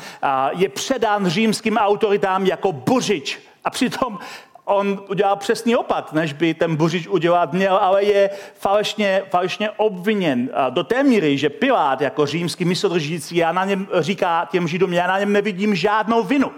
je 0.51 0.69
předán 0.69 1.27
římským 1.27 1.77
autoritám 1.77 2.45
jako 2.45 2.71
buřič. 2.71 3.39
A 3.63 3.69
přitom 3.69 4.19
on 4.65 5.03
udělal 5.09 5.35
přesný 5.35 5.75
opak, 5.75 6.13
než 6.13 6.33
by 6.33 6.53
ten 6.53 6.75
buřič 6.75 7.07
udělat 7.07 7.53
měl, 7.53 7.77
ale 7.77 8.03
je 8.03 8.29
falešně, 8.59 9.23
falešně 9.29 9.69
obviněn 9.69 10.49
do 10.69 10.83
té 10.83 11.03
míry, 11.03 11.37
že 11.37 11.49
Pilát 11.49 12.01
jako 12.01 12.25
římský 12.25 12.65
mysodržící 12.65 13.35
já 13.35 13.51
na 13.51 13.65
něm 13.65 13.87
říká 13.99 14.47
těm 14.51 14.67
židům, 14.67 14.93
já 14.93 15.07
na 15.07 15.19
něm 15.19 15.33
nevidím 15.33 15.75
žádnou 15.75 16.23
vinu. 16.23 16.51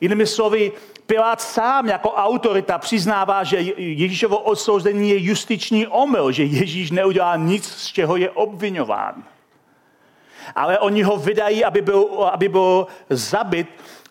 Jinými 0.00 0.26
slovy, 0.26 0.72
Pilát 1.06 1.40
sám 1.40 1.88
jako 1.88 2.10
autorita 2.10 2.78
přiznává, 2.78 3.44
že 3.44 3.60
Ježíšovo 3.76 4.38
odsouzení 4.38 5.10
je 5.10 5.24
justiční 5.24 5.86
omyl, 5.86 6.32
že 6.32 6.44
Ježíš 6.44 6.90
neudělá 6.90 7.36
nic, 7.36 7.68
z 7.68 7.86
čeho 7.86 8.16
je 8.16 8.30
obvinován. 8.30 9.24
Ale 10.54 10.78
oni 10.78 11.02
ho 11.02 11.16
vydají, 11.16 11.64
aby 11.64 11.80
byl, 11.80 12.30
aby 12.32 12.48
byl 12.48 12.86
zabit, 13.10 13.66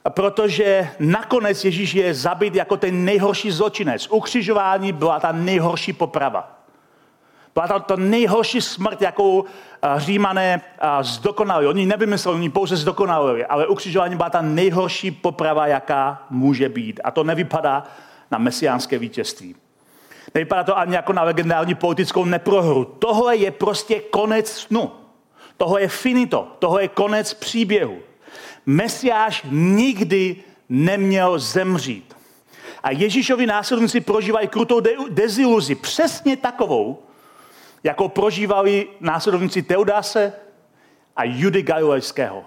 protože 0.09 0.89
nakonec 0.99 1.65
Ježíš 1.65 1.93
je 1.93 2.13
zabit 2.13 2.55
jako 2.55 2.77
ten 2.77 3.05
nejhorší 3.05 3.51
zločinec. 3.51 4.07
Ukřižování 4.09 4.91
byla 4.91 5.19
ta 5.19 5.31
nejhorší 5.31 5.93
poprava. 5.93 6.58
Byla 7.59 7.67
to, 7.67 7.79
to 7.79 7.97
nejhorší 7.97 8.61
smrt, 8.61 9.01
jakou 9.01 9.45
eh, 9.45 9.99
římané 9.99 10.61
eh, 10.81 10.87
zdokonali. 11.03 11.67
Oni 11.67 11.85
nevymysleli, 11.85 12.37
oni 12.37 12.49
pouze 12.49 12.77
zdokonali, 12.77 13.45
ale 13.45 13.67
ukřižování 13.67 14.15
byla 14.15 14.29
ta 14.29 14.41
nejhorší 14.41 15.11
poprava, 15.11 15.67
jaká 15.67 16.23
může 16.29 16.69
být. 16.69 16.99
A 17.03 17.11
to 17.11 17.23
nevypadá 17.23 17.83
na 18.31 18.37
mesiánské 18.37 18.97
vítězství. 18.97 19.55
Nevypadá 20.33 20.63
to 20.63 20.77
ani 20.77 20.95
jako 20.95 21.13
na 21.13 21.23
legendární 21.23 21.75
politickou 21.75 22.25
neprohru. 22.25 22.85
Tohle 22.85 23.35
je 23.35 23.51
prostě 23.51 23.99
konec 23.99 24.51
snu. 24.51 24.91
Tohle 25.57 25.81
je 25.81 25.87
finito. 25.87 26.47
Tohle 26.59 26.83
je 26.83 26.87
konec 26.87 27.33
příběhu. 27.33 27.97
Mesiáš 28.65 29.45
nikdy 29.51 30.35
neměl 30.69 31.39
zemřít. 31.39 32.15
A 32.83 32.91
Ježíšovi 32.91 33.45
následníci 33.45 34.01
prožívají 34.01 34.47
krutou 34.47 34.79
deziluzi. 35.09 35.75
Přesně 35.75 36.37
takovou, 36.37 37.03
jako 37.83 38.09
prožívali 38.09 38.87
následovníci 38.99 39.61
Teudase 39.61 40.33
a 41.15 41.23
Judy 41.23 41.61
Galilejského, 41.61 42.45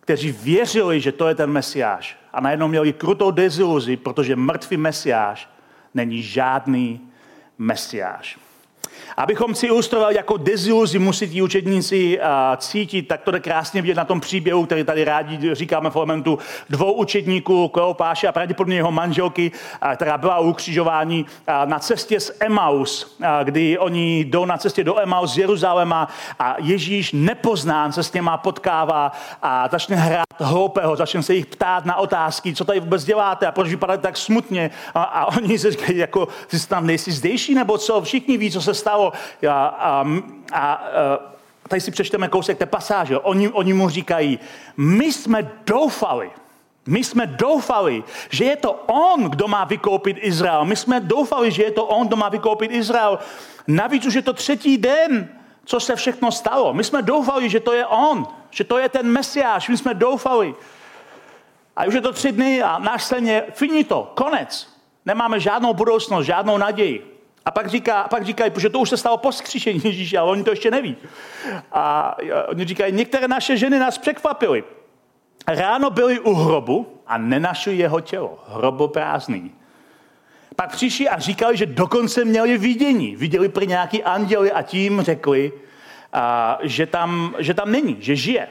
kteří 0.00 0.32
věřili, 0.32 1.00
že 1.00 1.12
to 1.12 1.28
je 1.28 1.34
ten 1.34 1.50
Mesiáš. 1.50 2.16
A 2.32 2.40
najednou 2.40 2.68
měli 2.68 2.92
krutou 2.92 3.30
deziluzi, 3.30 3.96
protože 3.96 4.36
mrtvý 4.36 4.76
Mesiáš 4.76 5.48
není 5.94 6.22
žádný 6.22 7.00
mesiáš. 7.58 8.38
Abychom 9.16 9.54
si 9.54 9.66
ilustrovali, 9.66 10.16
jako 10.16 10.36
deziluzi 10.36 10.98
musí 10.98 11.28
ti 11.28 11.42
učedníci 11.42 12.18
cítit, 12.56 13.02
tak 13.02 13.22
to 13.22 13.30
jde 13.30 13.40
krásně 13.40 13.82
vidět 13.82 13.96
na 13.96 14.04
tom 14.04 14.20
příběhu, 14.20 14.66
který 14.66 14.84
tady 14.84 15.04
rádi 15.04 15.54
říkáme 15.54 15.90
v 15.90 15.94
momentu 15.94 16.38
dvou 16.70 16.92
učedníků, 16.92 17.68
Kleopáše 17.68 18.28
a 18.28 18.32
pravděpodobně 18.32 18.76
jeho 18.76 18.92
manželky, 18.92 19.52
která 19.96 20.18
byla 20.18 20.38
ukřižování 20.38 21.26
na 21.64 21.78
cestě 21.78 22.20
z 22.20 22.32
Emaus, 22.40 23.18
kdy 23.44 23.78
oni 23.78 24.20
jdou 24.20 24.44
na 24.44 24.58
cestě 24.58 24.84
do 24.84 25.00
Emaus 25.00 25.34
z 25.34 25.38
Jeruzaléma 25.38 26.08
a 26.38 26.56
Ježíš 26.58 27.12
nepoznán 27.12 27.92
se 27.92 28.02
s 28.02 28.12
něma 28.12 28.36
potkává 28.36 29.12
a 29.42 29.68
začne 29.72 29.96
hrát 29.96 30.24
hloupého, 30.40 30.96
začne 30.96 31.22
se 31.22 31.34
jich 31.34 31.46
ptát 31.46 31.84
na 31.84 31.96
otázky, 31.96 32.54
co 32.54 32.64
tady 32.64 32.80
vůbec 32.80 33.04
děláte 33.04 33.46
a 33.46 33.52
proč 33.52 33.68
vypadáte 33.68 34.02
tak 34.02 34.16
smutně. 34.16 34.70
A, 34.94 35.02
a 35.02 35.24
oni 35.24 35.58
se 35.58 35.70
říkají, 35.70 35.98
jako, 35.98 36.28
ty 36.46 36.66
tam 36.66 36.86
nejsi 36.86 37.12
zdejší 37.12 37.54
nebo 37.54 37.78
co, 37.78 38.02
všichni 38.02 38.36
ví, 38.36 38.50
co 38.50 38.62
se 38.62 38.74
stalo 38.74 39.03
a, 39.48 39.52
a, 39.52 40.06
a, 40.52 40.72
a 41.64 41.68
tady 41.68 41.80
si 41.80 41.90
přečteme 41.90 42.28
kousek 42.28 42.58
té 42.58 42.66
pasáže. 42.66 43.18
Oni, 43.18 43.48
oni 43.48 43.72
mu 43.72 43.88
říkají, 43.88 44.38
my 44.76 45.12
jsme 45.12 45.50
doufali, 45.66 46.30
my 46.86 47.04
jsme 47.04 47.26
doufali, 47.26 48.04
že 48.30 48.44
je 48.44 48.56
to 48.56 48.72
on, 48.72 49.24
kdo 49.24 49.48
má 49.48 49.64
vykoupit 49.64 50.16
Izrael. 50.20 50.64
My 50.64 50.76
jsme 50.76 51.00
doufali, 51.00 51.50
že 51.50 51.62
je 51.62 51.70
to 51.70 51.84
on, 51.84 52.06
kdo 52.06 52.16
má 52.16 52.28
vykoupit 52.28 52.70
Izrael. 52.70 53.18
Navíc 53.66 54.06
už 54.06 54.14
je 54.14 54.22
to 54.22 54.32
třetí 54.32 54.78
den, 54.78 55.28
co 55.64 55.80
se 55.80 55.96
všechno 55.96 56.32
stalo. 56.32 56.74
My 56.74 56.84
jsme 56.84 57.02
doufali, 57.02 57.48
že 57.48 57.60
to 57.60 57.72
je 57.72 57.86
on, 57.86 58.26
že 58.50 58.64
to 58.64 58.78
je 58.78 58.88
ten 58.88 59.06
mesiáš. 59.06 59.68
My 59.68 59.76
jsme 59.76 59.94
doufali. 59.94 60.54
A 61.76 61.84
už 61.84 61.94
je 61.94 62.00
to 62.00 62.12
tři 62.12 62.32
dny 62.32 62.62
a 62.62 62.82
je 63.18 63.46
finito, 63.52 64.12
konec. 64.14 64.68
Nemáme 65.04 65.40
žádnou 65.40 65.74
budoucnost, 65.74 66.26
žádnou 66.26 66.58
naději. 66.58 67.13
A 67.44 67.50
pak, 67.50 67.66
říká, 67.66 68.08
pak 68.10 68.24
říkají, 68.24 68.50
protože 68.50 68.70
to 68.70 68.78
už 68.78 68.88
se 68.88 68.96
stalo 68.96 69.16
po 69.16 69.32
skříšení 69.32 69.80
Ježíše, 69.84 70.18
ale 70.18 70.30
oni 70.30 70.44
to 70.44 70.50
ještě 70.50 70.70
neví. 70.70 70.96
A 71.72 72.16
oni 72.48 72.64
říkají, 72.64 72.92
některé 72.92 73.28
naše 73.28 73.56
ženy 73.56 73.78
nás 73.78 73.98
překvapily. 73.98 74.64
Ráno 75.46 75.90
byli 75.90 76.20
u 76.20 76.34
hrobu 76.34 77.00
a 77.06 77.18
nenašli 77.18 77.76
jeho 77.76 78.00
tělo. 78.00 78.44
Hrobo 78.48 78.88
prázdný. 78.88 79.54
Pak 80.56 80.72
přišli 80.72 81.08
a 81.08 81.18
říkali, 81.18 81.56
že 81.56 81.66
dokonce 81.66 82.24
měli 82.24 82.58
vidění. 82.58 83.16
Viděli 83.16 83.48
pro 83.48 83.64
nějaký 83.64 84.02
anděli 84.02 84.52
a 84.52 84.62
tím 84.62 85.00
řekli, 85.00 85.52
a, 86.12 86.58
že, 86.62 86.86
tam, 86.86 87.34
že 87.38 87.54
tam 87.54 87.72
není, 87.72 87.96
že 88.00 88.16
žije. 88.16 88.48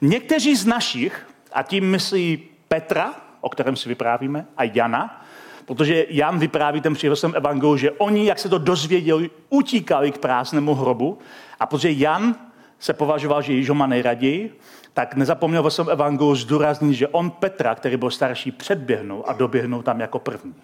Někteří 0.00 0.56
z 0.56 0.66
našich, 0.66 1.26
a 1.52 1.62
tím 1.62 1.90
myslí 1.90 2.48
Petra, 2.68 3.14
o 3.40 3.48
kterém 3.48 3.76
si 3.76 3.88
vyprávíme, 3.88 4.46
a 4.56 4.64
Jana, 4.64 5.23
Protože 5.66 6.06
Jan 6.08 6.38
vypráví 6.38 6.80
ten 6.80 6.94
příběh 6.94 7.18
svém 7.18 7.32
evangeliu, 7.36 7.76
že 7.76 7.90
oni, 7.90 8.26
jak 8.26 8.38
se 8.38 8.48
to 8.48 8.58
dozvěděli, 8.58 9.30
utíkali 9.50 10.12
k 10.12 10.18
prázdnému 10.18 10.74
hrobu. 10.74 11.18
A 11.60 11.66
protože 11.66 11.90
Jan 11.90 12.34
se 12.78 12.92
považoval, 12.92 13.42
že 13.42 13.52
Ježíš 13.52 13.70
má 13.70 13.86
nejraději, 13.86 14.58
tak 14.92 15.14
nezapomněl 15.14 15.62
ve 15.62 15.70
svém 15.70 15.88
evangeliu 15.90 16.34
zdůraznit, 16.34 16.94
že 16.94 17.08
on 17.08 17.30
Petra, 17.30 17.74
který 17.74 17.96
byl 17.96 18.10
starší, 18.10 18.50
předběhnul 18.50 19.24
a 19.26 19.32
doběhnul 19.32 19.82
tam 19.82 20.00
jako 20.00 20.18
první. 20.18 20.54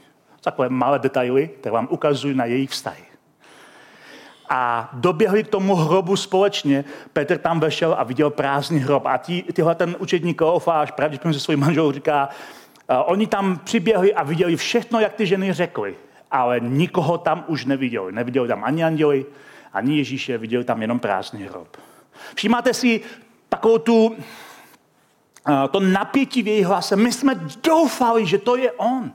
Takové 0.40 0.68
malé 0.68 0.98
detaily, 0.98 1.48
které 1.48 1.72
vám 1.72 1.88
ukazují 1.90 2.34
na 2.34 2.44
jejich 2.44 2.70
vztahy. 2.70 3.02
A 4.52 4.90
doběhli 4.92 5.44
k 5.44 5.48
tomu 5.48 5.74
hrobu 5.74 6.16
společně. 6.16 6.84
Petr 7.12 7.38
tam 7.38 7.60
vešel 7.60 7.94
a 7.98 8.04
viděl 8.04 8.30
prázdný 8.30 8.78
hrob. 8.78 9.06
A 9.06 9.18
tí, 9.18 9.42
tyhle 9.42 9.74
ten 9.74 9.96
učedník 9.98 10.38
Kleofáš 10.38 10.90
pravděpodobně 10.90 11.38
se 11.38 11.44
svým 11.44 11.60
manželou 11.60 11.92
říká, 11.92 12.28
Oni 13.04 13.26
tam 13.26 13.58
přiběhli 13.58 14.14
a 14.14 14.22
viděli 14.22 14.56
všechno, 14.56 15.00
jak 15.00 15.14
ty 15.14 15.26
ženy 15.26 15.52
řekly, 15.52 15.96
ale 16.30 16.60
nikoho 16.60 17.18
tam 17.18 17.44
už 17.46 17.64
neviděli. 17.64 18.12
Neviděli 18.12 18.48
tam 18.48 18.64
ani 18.64 18.84
anděli, 18.84 19.26
ani 19.72 19.98
Ježíše, 19.98 20.38
viděli 20.38 20.64
tam 20.64 20.82
jenom 20.82 20.98
prázdný 20.98 21.42
hrob. 21.42 21.76
Všímáte 22.34 22.74
si 22.74 23.00
takovou 23.48 23.78
tu, 23.78 24.16
to 25.70 25.80
napětí 25.80 26.42
v 26.42 26.46
jejich 26.46 26.66
hlase. 26.66 26.96
My 26.96 27.12
jsme 27.12 27.34
doufali, 27.62 28.26
že 28.26 28.38
to 28.38 28.56
je 28.56 28.72
on. 28.72 29.12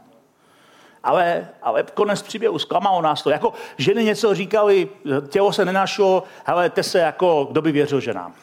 Ale, 1.03 1.47
ale 1.61 1.83
konec 1.93 2.21
příběhu 2.21 2.59
zklamalo 2.59 3.01
nás 3.01 3.23
to. 3.23 3.29
Jako 3.29 3.53
ženy 3.77 4.03
něco 4.03 4.35
říkali, 4.35 4.89
tělo 5.27 5.53
se 5.53 5.65
nenašlo, 5.65 6.23
ale 6.45 6.69
te 6.69 6.83
se 6.83 6.99
jako, 6.99 7.47
kdo 7.51 7.61
by 7.61 7.71
věřil 7.71 7.99
ženám. 7.99 8.33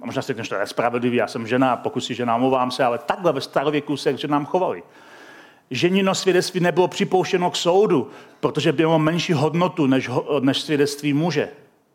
A 0.00 0.06
možná 0.06 0.22
si 0.22 0.26
řekneš, 0.26 0.48
to 0.48 0.54
je 0.54 0.66
spravedlivý, 0.66 1.16
já 1.16 1.26
jsem 1.26 1.46
žena, 1.46 1.76
pokud 1.76 2.00
si 2.00 2.14
žena, 2.14 2.36
omlouvám 2.36 2.70
se, 2.70 2.84
ale 2.84 2.98
takhle 2.98 3.32
ve 3.32 3.40
starověku 3.40 3.96
se 3.96 4.12
k 4.12 4.18
ženám 4.18 4.46
chovali. 4.46 4.82
Ženino 5.70 6.14
svědectví 6.14 6.60
nebylo 6.60 6.88
připouštěno 6.88 7.50
k 7.50 7.56
soudu, 7.56 8.10
protože 8.40 8.72
bylo 8.72 8.98
menší 8.98 9.32
hodnotu 9.32 9.86
než, 9.86 10.10
než 10.40 10.60
svědectví 10.60 11.12
muže. 11.12 11.48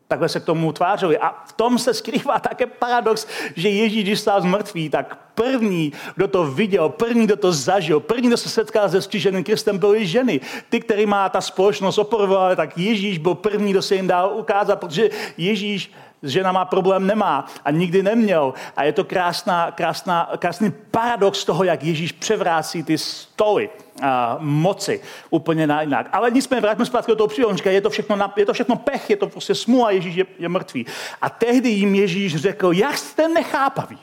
Takhle 0.08 0.28
se 0.28 0.40
k 0.40 0.44
tomu 0.44 0.68
utvářeli. 0.68 1.18
A 1.18 1.34
v 1.46 1.52
tom 1.52 1.78
se 1.78 1.94
skrývá 1.94 2.38
také 2.38 2.66
paradox, 2.66 3.26
že 3.56 3.68
Ježíš, 3.68 4.02
když 4.02 4.20
stál 4.20 4.40
z 4.40 4.44
mrtví, 4.44 4.88
tak 4.88 5.18
první, 5.34 5.92
kdo 6.16 6.28
to 6.28 6.44
viděl, 6.44 6.88
první, 6.88 7.26
kdo 7.26 7.36
to 7.36 7.52
zažil, 7.52 8.00
první, 8.00 8.28
kdo 8.28 8.36
se 8.36 8.48
setkal 8.48 8.88
se 8.88 9.02
skříženým 9.02 9.44
Kristem, 9.44 9.78
byly 9.78 10.06
ženy. 10.06 10.40
Ty, 10.68 10.80
který 10.80 11.06
má 11.06 11.28
ta 11.28 11.40
společnost 11.40 11.98
oporovali, 11.98 12.56
tak 12.56 12.78
Ježíš 12.78 13.18
byl 13.18 13.34
první, 13.34 13.70
kdo 13.70 13.82
se 13.82 13.94
jim 13.94 14.06
dal 14.06 14.36
ukázat, 14.36 14.80
protože 14.80 15.10
Ježíš 15.36 15.92
s 16.24 16.28
ženama 16.28 16.64
problém 16.64 17.06
nemá 17.06 17.46
a 17.64 17.70
nikdy 17.70 18.02
neměl. 18.02 18.54
A 18.76 18.84
je 18.84 18.92
to 18.92 19.04
krásná, 19.04 19.70
krásná, 19.70 20.30
krásný 20.38 20.72
paradox 20.90 21.44
toho, 21.44 21.64
jak 21.64 21.84
Ježíš 21.84 22.12
převrácí 22.12 22.82
ty 22.82 22.98
stoly 22.98 23.70
a 24.02 24.36
moci 24.40 25.00
úplně 25.30 25.66
na 25.66 25.82
jinak. 25.82 26.08
Ale 26.12 26.30
nicméně 26.30 26.60
vrátíme 26.60 26.86
zpátky 26.86 27.12
do 27.12 27.16
toho 27.16 27.28
příběhu. 27.28 27.56
je 27.64 27.80
to, 27.80 27.90
všechno, 27.90 28.32
je 28.36 28.46
to 28.46 28.52
všechno 28.52 28.76
pech, 28.76 29.10
je 29.10 29.16
to 29.16 29.26
prostě 29.26 29.54
smůla, 29.54 29.90
Ježíš 29.90 30.14
je, 30.14 30.24
je 30.38 30.48
mrtvý. 30.48 30.86
A 31.22 31.30
tehdy 31.30 31.68
jim 31.68 31.94
Ježíš 31.94 32.36
řekl, 32.36 32.72
jak 32.72 32.98
jste 32.98 33.28
nechápaví. 33.28 33.98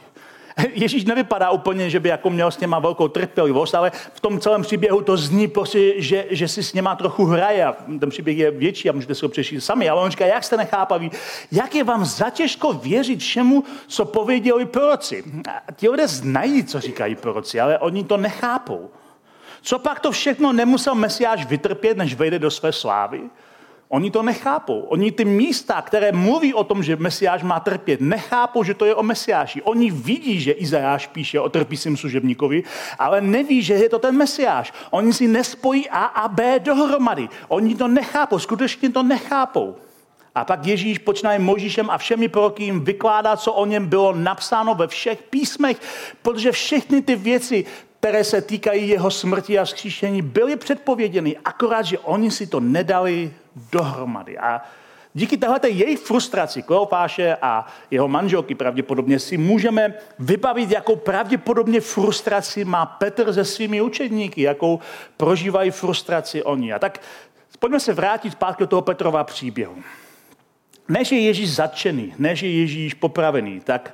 Ježíš 0.73 1.05
nevypadá 1.05 1.49
úplně, 1.49 1.89
že 1.89 1.99
by 1.99 2.09
jako 2.09 2.29
měl 2.29 2.51
s 2.51 2.59
něma 2.59 2.79
velkou 2.79 3.07
trpělivost, 3.07 3.75
ale 3.75 3.91
v 4.13 4.19
tom 4.19 4.39
celém 4.39 4.61
příběhu 4.61 5.01
to 5.01 5.17
zní 5.17 5.47
prostě, 5.47 6.01
že, 6.01 6.25
že 6.29 6.47
si 6.47 6.63
s 6.63 6.73
něma 6.73 6.95
trochu 6.95 7.25
hraje. 7.25 7.67
Ten 7.99 8.09
příběh 8.09 8.37
je 8.37 8.51
větší 8.51 8.89
a 8.89 8.93
můžete 8.93 9.15
si 9.15 9.25
ho 9.25 9.29
přečíst 9.29 9.65
sami, 9.65 9.89
ale 9.89 10.01
on 10.01 10.11
říká, 10.11 10.25
jak 10.25 10.43
jste 10.43 10.57
nechápaví, 10.57 11.11
jak 11.51 11.75
je 11.75 11.83
vám 11.83 12.05
zatěžko 12.05 12.73
věřit 12.73 13.19
všemu, 13.19 13.63
co 13.87 14.05
pověděli 14.05 14.65
proroci. 14.65 15.23
Ti 15.75 15.89
lidé 15.89 16.07
znají, 16.07 16.63
co 16.63 16.79
říkají 16.79 17.15
proroci, 17.15 17.59
ale 17.59 17.79
oni 17.79 18.03
to 18.03 18.17
nechápou. 18.17 18.89
Co 19.61 19.79
pak 19.79 19.99
to 19.99 20.11
všechno 20.11 20.53
nemusel 20.53 20.95
Mesiáš 20.95 21.45
vytrpět, 21.45 21.97
než 21.97 22.13
vejde 22.13 22.39
do 22.39 22.51
své 22.51 22.71
slávy? 22.71 23.21
Oni 23.91 24.11
to 24.11 24.23
nechápou. 24.23 24.79
Oni 24.79 25.11
ty 25.11 25.25
místa, 25.25 25.81
které 25.81 26.11
mluví 26.11 26.53
o 26.53 26.63
tom, 26.63 26.83
že 26.83 26.95
Mesiáš 26.95 27.43
má 27.43 27.59
trpět, 27.59 28.01
nechápou, 28.01 28.63
že 28.63 28.73
to 28.73 28.85
je 28.85 28.95
o 28.95 29.03
Mesiáši. 29.03 29.61
Oni 29.61 29.91
vidí, 29.91 30.39
že 30.39 30.51
Izajáš 30.51 31.07
píše 31.07 31.39
o 31.39 31.49
trpícím 31.49 31.97
služebníkovi, 31.97 32.63
ale 32.99 33.21
neví, 33.21 33.61
že 33.61 33.73
je 33.73 33.89
to 33.89 33.99
ten 33.99 34.17
Mesiáš. 34.17 34.73
Oni 34.91 35.13
si 35.13 35.27
nespojí 35.27 35.89
A 35.89 36.05
a 36.05 36.27
B 36.27 36.59
dohromady. 36.59 37.29
Oni 37.47 37.75
to 37.75 37.87
nechápou, 37.87 38.39
skutečně 38.39 38.89
to 38.89 39.03
nechápou. 39.03 39.75
A 40.35 40.45
pak 40.45 40.65
Ježíš 40.65 40.97
počínaje 40.97 41.39
Možíšem 41.39 41.89
a 41.89 41.97
všemi 41.97 42.27
proroky 42.27 42.63
jim 42.63 42.79
vykládá, 42.79 43.37
co 43.37 43.53
o 43.53 43.65
něm 43.65 43.87
bylo 43.87 44.15
napsáno 44.15 44.75
ve 44.75 44.87
všech 44.87 45.21
písmech, 45.29 45.77
protože 46.21 46.51
všechny 46.51 47.01
ty 47.01 47.15
věci, 47.15 47.65
které 48.01 48.23
se 48.23 48.41
týkají 48.41 48.89
jeho 48.89 49.11
smrti 49.11 49.59
a 49.59 49.65
vzkříšení, 49.65 50.21
byly 50.21 50.55
předpověděny, 50.55 51.37
akorát, 51.45 51.85
že 51.85 51.99
oni 51.99 52.31
si 52.31 52.47
to 52.47 52.59
nedali 52.59 53.33
dohromady. 53.71 54.37
A 54.37 54.61
díky 55.13 55.37
této 55.37 55.67
její 55.67 55.95
frustraci 55.95 56.61
Kleopáše 56.61 57.37
a 57.41 57.67
jeho 57.91 58.07
manželky 58.07 58.55
pravděpodobně 58.55 59.19
si 59.19 59.37
můžeme 59.37 59.93
vybavit, 60.19 60.71
jakou 60.71 60.95
pravděpodobně 60.95 61.81
frustraci 61.81 62.65
má 62.65 62.85
Petr 62.85 63.33
se 63.33 63.45
svými 63.45 63.81
učedníky, 63.81 64.41
jakou 64.41 64.79
prožívají 65.17 65.71
frustraci 65.71 66.43
oni. 66.43 66.73
A 66.73 66.79
tak 66.79 67.01
pojďme 67.59 67.79
se 67.79 67.93
vrátit 67.93 68.31
zpátky 68.31 68.63
do 68.63 68.67
toho 68.67 68.81
Petrova 68.81 69.23
příběhu. 69.23 69.75
Než 70.89 71.11
je 71.11 71.19
Ježíš 71.19 71.55
zatčený, 71.55 72.13
než 72.17 72.41
je 72.41 72.59
Ježíš 72.59 72.93
popravený, 72.93 73.59
tak 73.59 73.93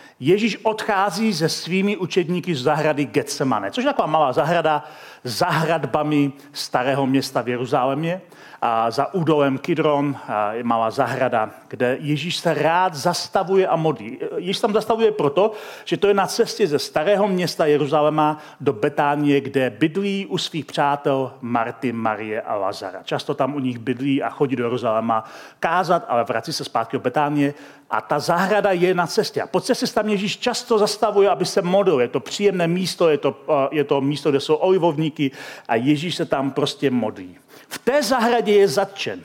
Ježíš 0.23 0.57
odchází 0.63 1.33
se 1.33 1.49
svými 1.49 1.97
učedníky 1.97 2.55
z 2.55 2.61
zahrady 2.61 3.05
Getsemane, 3.05 3.71
což 3.71 3.83
je 3.83 3.89
taková 3.89 4.07
malá 4.07 4.33
zahrada 4.33 4.83
s 5.23 5.37
zahradbami 5.37 6.31
starého 6.53 7.05
města 7.05 7.41
v 7.41 7.49
Jeruzalémě 7.49 8.21
a 8.61 8.91
za 8.91 9.13
údolem 9.13 9.57
Kidron 9.57 10.17
je 10.51 10.63
malá 10.63 10.91
zahrada, 10.91 11.49
kde 11.67 11.97
Ježíš 11.99 12.37
se 12.37 12.53
rád 12.53 12.93
zastavuje 12.93 13.67
a 13.67 13.75
modlí. 13.75 14.19
Ježíš 14.37 14.59
tam 14.59 14.73
zastavuje 14.73 15.11
proto, 15.11 15.51
že 15.85 15.97
to 15.97 16.07
je 16.07 16.13
na 16.13 16.27
cestě 16.27 16.67
ze 16.67 16.79
starého 16.79 17.27
města 17.27 17.65
Jeruzaléma 17.65 18.37
do 18.59 18.73
Betánie, 18.73 19.41
kde 19.41 19.69
bydlí 19.69 20.25
u 20.25 20.37
svých 20.37 20.65
přátel 20.65 21.33
Marty, 21.41 21.91
Marie 21.91 22.41
a 22.41 22.55
Lazara. 22.55 23.03
Často 23.03 23.33
tam 23.33 23.55
u 23.55 23.59
nich 23.59 23.79
bydlí 23.79 24.23
a 24.23 24.29
chodí 24.29 24.55
do 24.55 24.63
Jeruzaléma 24.63 25.23
kázat, 25.59 26.05
ale 26.07 26.23
vrací 26.23 26.53
se 26.53 26.63
zpátky 26.63 26.97
do 26.97 27.01
Betánie 27.01 27.53
a 27.89 28.01
ta 28.01 28.19
zahrada 28.19 28.71
je 28.71 28.93
na 28.93 29.07
cestě. 29.07 29.41
A 29.41 29.47
po 29.47 29.61
cestě 29.61 29.87
tam 29.87 30.07
Ježíš 30.11 30.37
často 30.37 30.77
zastavuje, 30.77 31.29
aby 31.29 31.45
se 31.45 31.61
modlil. 31.61 32.01
Je 32.01 32.07
to 32.07 32.19
příjemné 32.19 32.67
místo, 32.67 33.09
je 33.09 33.17
to, 33.17 33.35
je 33.71 33.83
to 33.83 34.01
místo, 34.01 34.29
kde 34.29 34.39
jsou 34.39 34.55
olivovníky 34.55 35.31
a 35.67 35.75
Ježíš 35.75 36.15
se 36.15 36.25
tam 36.25 36.51
prostě 36.51 36.91
modlí. 36.91 37.35
V 37.67 37.77
té 37.77 38.03
zahradě 38.03 38.53
je 38.53 38.67
zatčen. 38.67 39.23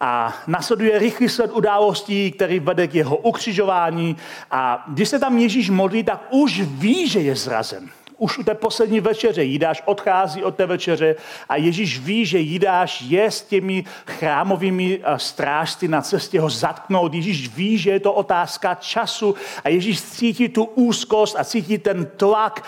A 0.00 0.36
nasleduje 0.46 0.98
rychlý 0.98 1.28
sled 1.28 1.50
událostí, 1.52 2.32
který 2.32 2.60
vede 2.60 2.86
k 2.86 2.94
jeho 2.94 3.16
ukřižování. 3.16 4.16
A 4.50 4.84
když 4.88 5.08
se 5.08 5.18
tam 5.18 5.38
Ježíš 5.38 5.70
modlí, 5.70 6.04
tak 6.04 6.26
už 6.30 6.60
ví, 6.60 7.08
že 7.08 7.20
je 7.20 7.36
zrazen 7.36 7.90
už 8.18 8.38
u 8.38 8.42
té 8.42 8.54
poslední 8.54 9.00
večeře. 9.00 9.42
Jidáš 9.42 9.82
odchází 9.84 10.44
od 10.44 10.54
té 10.54 10.66
večeře 10.66 11.16
a 11.48 11.56
Ježíš 11.56 11.98
ví, 11.98 12.26
že 12.26 12.38
Jidáš 12.38 13.02
je 13.02 13.30
s 13.30 13.42
těmi 13.42 13.84
chrámovými 14.06 15.00
eh, 15.02 15.18
strážci 15.18 15.88
na 15.88 16.02
cestě 16.02 16.40
ho 16.40 16.50
zatknout. 16.50 17.14
Ježíš 17.14 17.48
ví, 17.48 17.78
že 17.78 17.90
je 17.90 18.00
to 18.00 18.12
otázka 18.12 18.74
času 18.74 19.34
a 19.64 19.68
Ježíš 19.68 20.02
cítí 20.02 20.48
tu 20.48 20.64
úzkost 20.64 21.36
a 21.38 21.44
cítí 21.44 21.78
ten 21.78 22.06
tlak, 22.16 22.64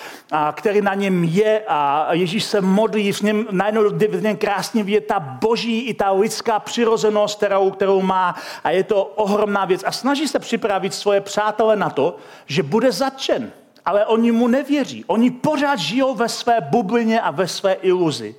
který 0.53 0.81
na 0.81 0.95
něm 0.95 1.25
je 1.25 1.63
a 1.69 2.09
Ježíš 2.15 2.45
se 2.45 2.61
modlí, 2.61 3.13
v 3.13 3.21
něm 3.21 3.47
najednou 3.51 3.91
v 3.91 4.23
něm 4.23 4.37
krásně 4.37 4.83
vidět 4.83 5.07
ta 5.07 5.21
boží 5.21 5.81
i 5.81 5.95
ta 5.95 6.13
lidská 6.13 6.59
přirozenost, 6.59 7.37
kterou, 7.37 7.71
kterou 7.71 8.03
má 8.03 8.35
a 8.65 8.71
je 8.71 8.85
to 8.85 9.05
ohromná 9.05 9.65
věc 9.65 9.85
a 9.87 9.93
snaží 9.93 10.29
se 10.29 10.39
připravit 10.39 10.95
svoje 10.95 11.21
přátele 11.21 11.77
na 11.77 11.91
to, 11.91 12.17
že 12.47 12.63
bude 12.63 12.93
zatčen 12.93 13.53
ale 13.91 14.07
oni 14.07 14.33
mu 14.33 14.49
nevěří. 14.49 15.05
Oni 15.07 15.31
pořád 15.31 15.79
žijou 15.79 16.15
ve 16.15 16.29
své 16.29 16.61
bublině 16.61 17.21
a 17.21 17.31
ve 17.31 17.49
své 17.49 17.73
iluzi, 17.73 18.35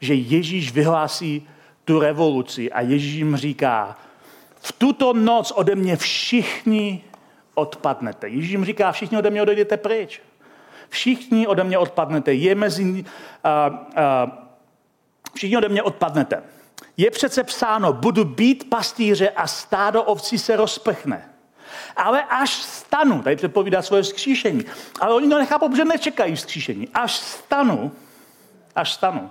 že 0.00 0.14
Ježíš 0.14 0.72
vyhlásí 0.72 1.48
tu 1.84 1.98
revoluci 1.98 2.72
a 2.72 2.80
Ježíš 2.80 3.14
jim 3.14 3.36
říká, 3.36 3.98
v 4.60 4.72
tuto 4.72 5.12
noc 5.12 5.50
ode 5.50 5.74
mě 5.74 5.96
všichni 5.96 7.04
odpadnete. 7.54 8.28
Ježíš 8.28 8.50
jim 8.50 8.64
říká, 8.64 8.92
všichni 8.92 9.18
ode 9.18 9.30
mě 9.30 9.42
odejdete 9.42 9.76
pryč. 9.76 10.20
Všichni 10.88 11.46
ode 11.46 11.64
mě 11.64 11.78
odpadnete. 11.78 12.34
Je 12.34 12.54
mezi... 12.54 12.84
Uh, 12.84 12.94
uh, 12.94 13.04
všichni 15.34 15.56
ode 15.56 15.68
mě 15.68 15.82
odpadnete. 15.82 16.42
Je 16.96 17.10
přece 17.10 17.44
psáno, 17.44 17.92
budu 17.92 18.24
být 18.24 18.70
pastýře 18.70 19.30
a 19.30 19.46
stádo 19.46 20.02
ovcí 20.02 20.38
se 20.38 20.56
rozpechne. 20.56 21.33
Ale 21.96 22.22
až 22.22 22.50
stanu, 22.52 23.22
tady 23.22 23.36
předpovídá 23.36 23.82
svoje 23.82 24.02
vzkříšení, 24.02 24.64
ale 25.00 25.14
oni 25.14 25.28
to 25.28 25.38
nechápou, 25.38 25.68
protože 25.68 25.84
nečekají 25.84 26.36
vzkříšení. 26.36 26.88
Až 26.94 27.12
stanu, 27.12 27.92
až 28.74 28.92
stanu, 28.92 29.30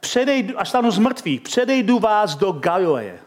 předejdu, 0.00 0.60
až 0.60 0.68
stanu 0.68 0.90
z 0.90 0.98
mrtvých, 0.98 1.40
předejdu 1.40 1.98
vás 1.98 2.34
do 2.36 2.52
Galileje. 2.52 3.18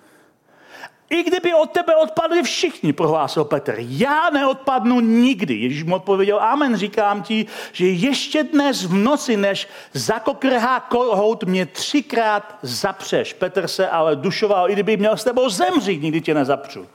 I 1.10 1.24
kdyby 1.24 1.54
od 1.54 1.72
tebe 1.72 1.96
odpadli 1.96 2.44
všichni, 2.44 2.94
prohlásil 2.94 3.44
Petr, 3.44 3.76
já 3.78 4.30
neodpadnu 4.30 5.00
nikdy. 5.00 5.54
Ježíš 5.54 5.84
mu 5.84 5.96
odpověděl, 5.96 6.40
amen, 6.40 6.76
říkám 6.76 7.24
ti, 7.24 7.46
že 7.72 7.88
ještě 7.88 8.44
dnes 8.44 8.84
v 8.84 8.94
noci, 8.94 9.38
než 9.38 9.68
zakokrhá 9.94 10.80
kohout, 10.80 11.44
mě 11.44 11.66
třikrát 11.66 12.58
zapřeš. 12.62 13.34
Petr 13.34 13.68
se 13.68 13.90
ale 13.90 14.16
dušoval, 14.16 14.70
i 14.70 14.74
kdyby 14.74 14.98
měl 14.98 15.18
s 15.18 15.24
tebou 15.24 15.50
zemřít, 15.50 16.02
nikdy 16.02 16.22
tě 16.22 16.34
nezapřu. 16.34 16.88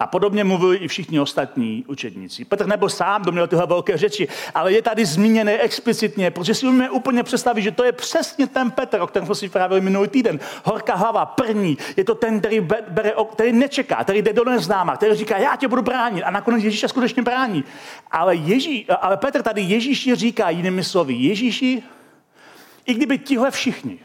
A 0.00 0.06
podobně 0.06 0.44
mluvili 0.44 0.76
i 0.76 0.88
všichni 0.88 1.20
ostatní 1.20 1.84
učedníci. 1.88 2.44
Petr 2.44 2.66
nebyl 2.66 2.88
sám, 2.88 3.22
kdo 3.22 3.32
měl 3.32 3.46
tyhle 3.46 3.66
velké 3.66 3.96
řeči, 3.96 4.28
ale 4.54 4.72
je 4.72 4.82
tady 4.82 5.06
zmíněné 5.06 5.58
explicitně, 5.58 6.30
protože 6.30 6.54
si 6.54 6.66
umíme 6.66 6.90
úplně 6.90 7.22
představit, 7.22 7.62
že 7.62 7.70
to 7.70 7.84
je 7.84 7.92
přesně 7.92 8.46
ten 8.46 8.70
Petr, 8.70 9.00
o 9.00 9.06
kterém 9.06 9.26
jsme 9.26 9.34
si 9.34 9.48
právě 9.48 9.80
minulý 9.80 10.08
týden. 10.08 10.40
Horká 10.64 10.94
hlava, 10.94 11.26
první, 11.26 11.78
je 11.96 12.04
to 12.04 12.14
ten, 12.14 12.40
který, 12.40 12.60
bere, 12.88 13.12
který 13.32 13.52
nečeká, 13.52 14.04
který 14.04 14.22
jde 14.22 14.32
do 14.32 14.44
neznáma, 14.44 14.96
který 14.96 15.14
říká, 15.14 15.38
já 15.38 15.56
tě 15.56 15.68
budu 15.68 15.82
bránit. 15.82 16.22
A 16.22 16.30
nakonec 16.30 16.64
Ježíš 16.64 16.84
skutečně 16.88 17.22
brání. 17.22 17.64
Ale, 18.10 18.34
Ježí, 18.34 18.86
ale 19.00 19.16
Petr 19.16 19.42
tady 19.42 19.62
Ježíši 19.62 20.14
říká 20.14 20.50
jinými 20.50 20.84
slovy, 20.84 21.14
Ježíši, 21.14 21.82
i 22.86 22.94
kdyby 22.94 23.18
tihle 23.18 23.50
všichni, 23.50 23.98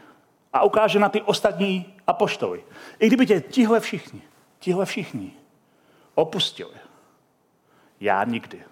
a 0.52 0.62
ukáže 0.62 0.98
na 0.98 1.08
ty 1.08 1.22
ostatní 1.22 1.86
apoštoly, 2.06 2.64
i 2.98 3.06
kdyby 3.06 3.26
tě 3.26 3.40
tihle 3.40 3.80
všichni, 3.80 4.22
tihle 4.58 4.86
všichni, 4.86 5.32
opustili. 6.14 6.74
Já 8.00 8.24
nikdy. 8.24 8.62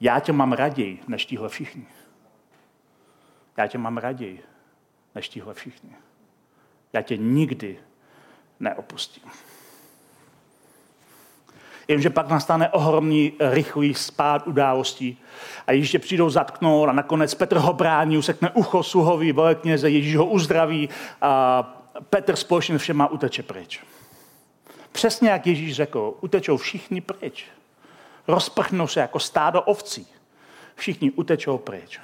Já 0.00 0.20
tě 0.20 0.32
mám 0.32 0.52
raději, 0.52 1.02
než 1.08 1.26
tíhle 1.26 1.48
všichni. 1.48 1.86
Já 3.56 3.66
tě 3.66 3.78
mám 3.78 3.96
raději, 3.96 4.42
než 5.14 5.28
tíhle 5.28 5.54
všichni. 5.54 5.90
Já 6.92 7.02
tě 7.02 7.16
nikdy 7.16 7.78
neopustím. 8.60 9.30
Jenže 11.88 12.10
pak 12.10 12.28
nastane 12.28 12.68
ohromný, 12.68 13.32
rychlý 13.40 13.94
spád 13.94 14.46
událostí 14.46 15.18
a 15.66 15.72
Ježíš 15.72 15.96
přijdou 16.00 16.30
zatknout 16.30 16.88
a 16.88 16.92
nakonec 16.92 17.34
Petr 17.34 17.56
ho 17.56 17.72
brání, 17.72 18.18
usekne 18.18 18.50
ucho 18.50 18.82
sluhovi 18.82 19.32
velekněze, 19.32 19.90
Ježíš 19.90 20.16
ho 20.16 20.26
uzdraví 20.26 20.88
a 21.20 21.62
Petr 22.10 22.36
společně 22.36 22.78
všema 22.78 23.06
uteče 23.06 23.42
pryč. 23.42 23.80
Přesně 24.92 25.30
jak 25.30 25.46
Ježíš 25.46 25.74
řekl, 25.74 26.14
utečou 26.20 26.56
všichni 26.56 27.00
pryč. 27.00 27.44
Rozprchnou 28.28 28.86
se 28.86 29.00
jako 29.00 29.18
stádo 29.20 29.62
ovcí. 29.62 30.06
Všichni 30.74 31.10
utečou 31.10 31.58
pryč. 31.58 32.00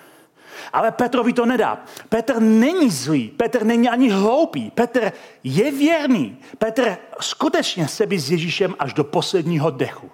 Ale 0.73 0.93
Petrovi 0.93 1.33
to 1.33 1.47
nedá. 1.47 1.85
Petr 2.09 2.41
není 2.41 2.91
zlý, 2.91 3.29
Petr 3.29 3.65
není 3.65 3.89
ani 3.89 4.11
hloupý, 4.11 4.71
Petr 4.71 5.13
je 5.45 5.73
věrný. 5.73 6.39
Petr 6.59 6.97
skutečně 7.21 7.89
se 7.89 8.07
by 8.07 8.19
s 8.19 8.31
Ježíšem 8.31 8.75
až 8.79 8.93
do 8.93 9.05
posledního 9.05 9.71
dechu. 9.71 10.11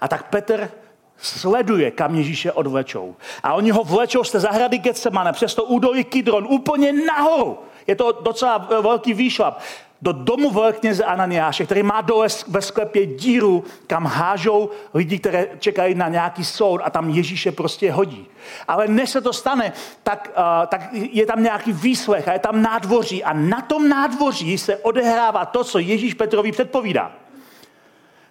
A 0.00 0.08
tak 0.08 0.28
Petr 0.30 0.70
sleduje, 1.18 1.90
kam 1.90 2.14
Ježíše 2.14 2.52
odvlečou. 2.52 3.16
A 3.42 3.54
oni 3.54 3.70
ho 3.70 3.84
vlečou 3.84 4.24
z 4.24 4.30
té 4.32 4.40
zahrady 4.40 4.78
Getsemane 4.78 5.32
přes 5.32 5.54
to 5.54 5.64
údolí 5.64 6.04
Kidron 6.04 6.46
úplně 6.50 6.92
nahoru. 6.92 7.58
Je 7.86 7.96
to 7.96 8.12
docela 8.12 8.68
velký 8.80 9.14
výšlap 9.14 9.60
do 10.02 10.12
domu 10.12 10.50
velkněze 10.50 11.04
Ananiáše, 11.04 11.64
který 11.64 11.82
má 11.82 12.00
dole 12.00 12.28
ve 12.48 12.62
sklepě 12.62 13.06
díru, 13.06 13.64
kam 13.86 14.06
hážou 14.06 14.70
lidi, 14.94 15.18
které 15.18 15.46
čekají 15.58 15.94
na 15.94 16.08
nějaký 16.08 16.44
soud 16.44 16.80
a 16.84 16.90
tam 16.90 17.10
Ježíše 17.10 17.52
prostě 17.52 17.92
hodí. 17.92 18.26
Ale 18.68 18.88
než 18.88 19.10
se 19.10 19.20
to 19.20 19.32
stane, 19.32 19.72
tak, 20.02 20.30
uh, 20.38 20.66
tak 20.66 20.88
je 20.92 21.26
tam 21.26 21.42
nějaký 21.42 21.72
výslech 21.72 22.28
a 22.28 22.32
je 22.32 22.38
tam 22.38 22.62
nádvoří 22.62 23.24
a 23.24 23.32
na 23.32 23.60
tom 23.60 23.88
nádvoří 23.88 24.58
se 24.58 24.76
odehrává 24.76 25.44
to, 25.44 25.64
co 25.64 25.78
Ježíš 25.78 26.14
Petrovi 26.14 26.52
předpovídá. 26.52 27.12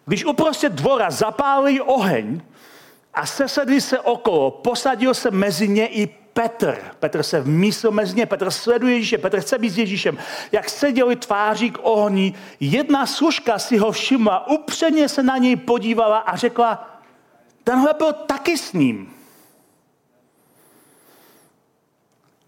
Když 0.06 0.26
uprostřed 0.26 0.74
dvora 0.74 1.12
zapálili 1.12 1.82
oheň 1.82 2.42
a 3.18 3.26
sesedli 3.26 3.82
se 3.82 4.00
okolo, 4.00 4.52
posadil 4.52 5.14
se 5.14 5.32
mezi 5.32 5.68
ně 5.68 5.88
i 5.88 6.08
Petr. 6.08 6.78
Petr 7.00 7.24
se 7.24 7.42
vmísil 7.42 7.92
mezi 7.92 8.16
ně, 8.16 8.26
Petr 8.26 8.52
sleduje 8.52 8.96
Ježíše, 8.96 9.18
Petr 9.18 9.40
chce 9.40 9.58
být 9.58 9.70
s 9.70 9.78
Ježíšem. 9.78 10.18
Jak 10.52 10.70
seděli 10.70 11.16
tváří 11.16 11.72
k 11.72 11.78
ohni, 11.82 12.34
jedna 12.60 13.06
služka 13.06 13.60
si 13.60 13.78
ho 13.78 13.92
všimla, 13.92 14.48
upřeně 14.48 15.10
se 15.10 15.24
na 15.24 15.38
něj 15.38 15.56
podívala 15.56 16.18
a 16.18 16.36
řekla, 16.36 17.02
tenhle 17.64 17.94
byl 17.94 18.14
taky 18.14 18.58
s 18.58 18.74
ním. 18.74 19.14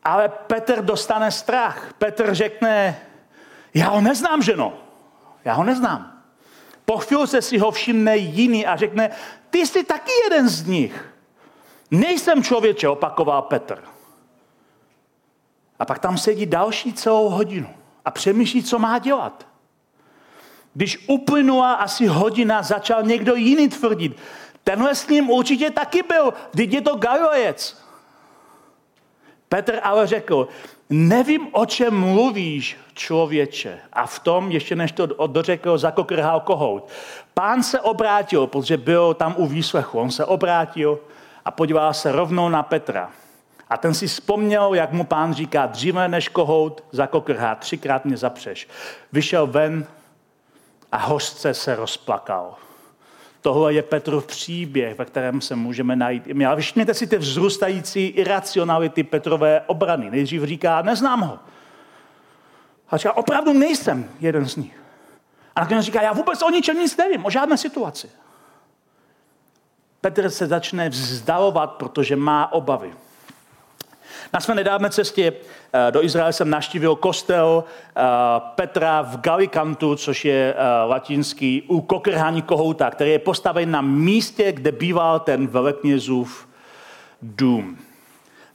Ale 0.04 0.30
Petr 0.30 0.82
dostane 0.82 1.32
strach. 1.32 1.94
Petr 1.98 2.34
řekne, 2.34 3.02
já 3.74 3.90
ho 3.90 4.02
neznám, 4.02 4.42
ženo. 4.42 4.74
Já 5.46 5.54
ho 5.54 5.64
neznám. 5.64 6.19
Po 6.90 6.98
chvilce 6.98 7.42
si 7.42 7.58
ho 7.58 7.72
všimne 7.72 8.18
jiný 8.18 8.66
a 8.66 8.76
řekne, 8.76 9.10
ty 9.50 9.68
jsi 9.68 9.84
taky 9.84 10.12
jeden 10.24 10.50
z 10.50 10.66
nich. 10.66 11.14
Nejsem 11.92 12.44
člověče, 12.44 12.90
opakoval 12.90 13.42
Petr. 13.42 13.84
A 15.80 15.86
pak 15.86 16.00
tam 16.00 16.18
sedí 16.18 16.46
další 16.46 16.94
celou 16.94 17.30
hodinu 17.30 17.70
a 18.06 18.12
přemýšlí, 18.12 18.64
co 18.64 18.80
má 18.80 19.00
dělat. 19.00 19.48
Když 20.74 21.06
uplynula 21.08 21.74
asi 21.74 22.08
hodina, 22.08 22.62
začal 22.62 23.04
někdo 23.04 23.36
jiný 23.36 23.70
tvrdit, 23.70 24.18
tenhle 24.64 24.96
s 24.96 25.08
ním 25.08 25.30
určitě 25.30 25.70
taky 25.70 26.04
byl, 26.04 26.34
teď 26.56 26.74
je 26.74 26.82
to 26.82 26.96
Galilejec. 26.96 27.84
Petr 29.50 29.80
ale 29.84 30.08
řekl, 30.08 30.48
nevím, 30.90 31.48
o 31.52 31.66
čem 31.66 32.00
mluvíš, 32.00 32.78
člověče. 32.94 33.80
A 33.94 34.06
v 34.06 34.20
tom, 34.20 34.52
ještě 34.52 34.76
než 34.76 34.92
to 34.92 35.28
dořekl, 35.28 35.78
zakokrhal 35.78 36.40
kohout. 36.40 36.90
Pán 37.34 37.64
se 37.64 37.80
obrátil, 37.80 38.48
protože 38.48 38.78
byl 38.78 39.14
tam 39.14 39.36
u 39.38 39.48
výslechu. 39.48 40.00
On 40.00 40.12
se 40.12 40.26
obrátil 40.26 41.00
a 41.46 41.52
podíval 41.52 41.94
se 41.94 42.12
rovnou 42.12 42.50
na 42.50 42.64
Petra. 42.64 43.12
A 43.70 43.78
ten 43.78 43.94
si 43.94 44.08
vzpomněl, 44.08 44.74
jak 44.74 44.92
mu 44.92 45.04
pán 45.04 45.34
říká, 45.34 45.66
dříve 45.66 46.08
než 46.08 46.30
kohout 46.30 46.84
zakokrhá, 46.92 47.56
třikrát 47.56 48.06
mě 48.06 48.18
zapřeš. 48.18 48.68
Vyšel 49.14 49.48
ven 49.48 49.86
a 50.92 50.98
hořce 50.98 51.54
se 51.54 51.76
rozplakal. 51.76 52.56
Tohle 53.42 53.74
je 53.74 53.84
Petrův 53.84 54.28
příběh, 54.28 54.98
ve 54.98 55.06
kterém 55.06 55.42
se 55.42 55.56
můžeme 55.56 55.96
najít 55.96 56.28
i 56.28 56.34
my. 56.34 56.46
Všimněte 56.60 56.94
si 56.94 57.08
ty 57.08 57.18
vzrůstající 57.18 58.08
iracionality 58.08 59.04
Petrové 59.04 59.62
obrany. 59.68 60.12
Nejdřív 60.12 60.44
říká, 60.44 60.82
neznám 60.82 61.22
ho. 61.22 61.40
A 62.90 62.98
říká, 62.98 63.14
opravdu 63.14 63.54
nejsem 63.54 64.10
jeden 64.20 64.46
z 64.46 64.56
nich. 64.56 64.82
A 65.56 65.62
nakonec 65.62 65.86
říká, 65.86 66.02
já 66.02 66.14
vůbec 66.14 66.42
o 66.42 66.50
ničem 66.50 66.78
nic 66.78 66.98
nevím, 66.98 67.26
o 67.26 67.30
žádné 67.30 67.58
situaci. 67.58 68.10
Petr 70.02 70.30
se 70.30 70.48
začne 70.48 70.90
vzdalovat, 70.90 71.72
protože 71.72 72.16
má 72.16 72.52
obavy. 72.52 72.94
Na 74.34 74.40
své 74.40 74.56
nedávné 74.56 74.90
cestě 74.90 75.34
eh, 75.74 75.92
do 75.92 76.04
Izraele 76.04 76.34
jsem 76.34 76.50
naštívil 76.50 76.96
kostel 76.96 77.64
eh, 77.64 78.02
Petra 78.40 79.02
v 79.02 79.18
Galikantu, 79.18 79.96
což 79.96 80.26
je 80.26 80.54
eh, 80.54 80.84
latinský 80.84 81.62
u 81.68 81.82
kokrhání 81.82 82.42
kohouta, 82.42 82.92
který 82.92 83.12
je 83.12 83.20
postaven 83.20 83.72
na 83.72 83.82
místě, 83.82 84.52
kde 84.52 84.72
býval 84.72 85.20
ten 85.20 85.48
veleknězův 85.48 86.48
dům 87.22 87.78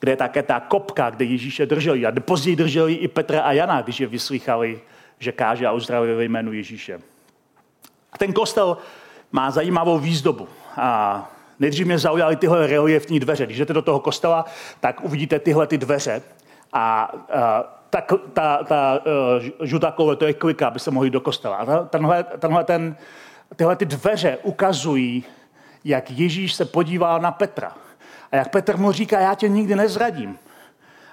kde 0.04 0.12
je 0.12 0.16
také 0.16 0.42
ta 0.42 0.60
kopka, 0.60 1.10
kde 1.10 1.24
Ježíše 1.24 1.66
drželi. 1.66 2.06
A 2.06 2.12
později 2.20 2.56
drželi 2.56 2.94
i 2.94 3.08
Petra 3.08 3.42
a 3.42 3.52
Jana, 3.52 3.82
když 3.82 4.00
je 4.00 4.06
vyslychali, 4.06 4.80
že 5.18 5.32
káže 5.32 5.66
a 5.66 5.72
uzdravuje 5.72 6.14
ve 6.14 6.24
jménu 6.24 6.52
Ježíše. 6.52 7.00
A 8.12 8.18
ten 8.18 8.32
kostel 8.32 8.76
má 9.32 9.50
zajímavou 9.50 9.98
výzdobu. 9.98 10.48
A 10.76 11.30
Nejdřív 11.58 11.86
mě 11.86 11.98
zaujaly 11.98 12.36
tyhle 12.36 12.66
reliefní 12.66 13.20
dveře. 13.20 13.46
Když 13.46 13.58
jdete 13.58 13.72
do 13.72 13.82
toho 13.82 14.00
kostela, 14.00 14.44
tak 14.80 15.04
uvidíte 15.04 15.38
tyhle 15.38 15.66
ty 15.66 15.78
dveře. 15.78 16.22
A, 16.72 17.02
a 17.02 17.64
ta, 17.90 18.00
ta, 18.32 18.64
ta 18.64 19.00
uh, 19.58 19.66
žlutá 19.66 19.90
koule, 19.90 20.16
to 20.16 20.26
je 20.26 20.32
klika, 20.32 20.68
aby 20.68 20.78
se 20.78 20.90
mohli 20.90 21.10
do 21.10 21.20
kostela. 21.20 21.56
A 21.56 21.84
tenhle, 21.84 22.24
tenhle 22.24 22.64
ten, 22.64 22.96
tyhle 23.56 23.76
ty 23.76 23.84
dveře 23.84 24.38
ukazují, 24.42 25.24
jak 25.84 26.10
Ježíš 26.10 26.54
se 26.54 26.64
podívá 26.64 27.18
na 27.18 27.30
Petra. 27.30 27.72
A 28.32 28.36
jak 28.36 28.50
Petr 28.50 28.76
mu 28.76 28.92
říká, 28.92 29.20
já 29.20 29.34
tě 29.34 29.48
nikdy 29.48 29.76
nezradím. 29.76 30.38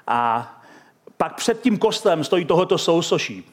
A 0.07 0.51
pak 1.17 1.35
před 1.35 1.61
tím 1.61 1.77
kostelem 1.77 2.23
stojí 2.23 2.45
tohoto 2.45 2.77
sousoší. 2.77 3.51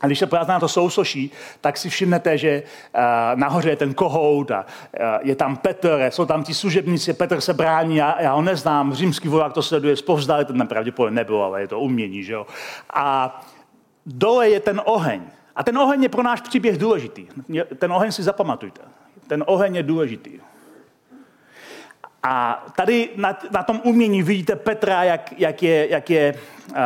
A 0.00 0.06
když 0.06 0.18
se 0.18 0.26
podíváte 0.26 0.52
na 0.52 0.60
to 0.60 0.68
sousoší, 0.68 1.30
tak 1.60 1.76
si 1.76 1.90
všimnete, 1.90 2.38
že 2.38 2.62
uh, 2.62 3.00
nahoře 3.34 3.70
je 3.70 3.76
ten 3.76 3.94
kohout 3.94 4.50
a 4.50 4.60
uh, 4.64 5.06
je 5.22 5.36
tam 5.36 5.56
Petr, 5.56 6.06
jsou 6.08 6.26
tam 6.26 6.44
ti 6.44 6.54
služebníci, 6.54 7.12
Petr 7.12 7.40
se 7.40 7.54
brání, 7.54 7.96
já, 7.96 8.22
já 8.22 8.32
ho 8.32 8.42
neznám, 8.42 8.94
římský 8.94 9.28
voják 9.28 9.52
to 9.52 9.62
sleduje 9.62 9.96
zpovzdali, 9.96 10.44
to 10.44 10.52
nepravděpodobně 10.52 11.14
nebylo, 11.14 11.44
ale 11.44 11.60
je 11.60 11.68
to 11.68 11.80
umění, 11.80 12.22
že 12.22 12.32
jo. 12.32 12.46
A 12.94 13.40
dole 14.06 14.48
je 14.50 14.60
ten 14.60 14.82
oheň. 14.84 15.22
A 15.56 15.62
ten 15.64 15.78
oheň 15.78 16.02
je 16.02 16.08
pro 16.08 16.22
náš 16.22 16.40
příběh 16.40 16.78
důležitý. 16.78 17.26
Ten 17.78 17.92
oheň 17.92 18.12
si 18.12 18.22
zapamatujte. 18.22 18.80
Ten 19.26 19.44
oheň 19.46 19.74
je 19.74 19.82
důležitý. 19.82 20.40
A 22.28 22.64
tady 22.76 23.08
na, 23.16 23.38
na 23.50 23.62
tom 23.62 23.80
umění 23.84 24.22
vidíte 24.22 24.56
Petra, 24.56 25.04
jak, 25.04 25.32
jak, 25.38 25.62
je, 25.62 25.90
jak, 25.90 26.10
je, 26.10 26.34
uh, 26.70 26.76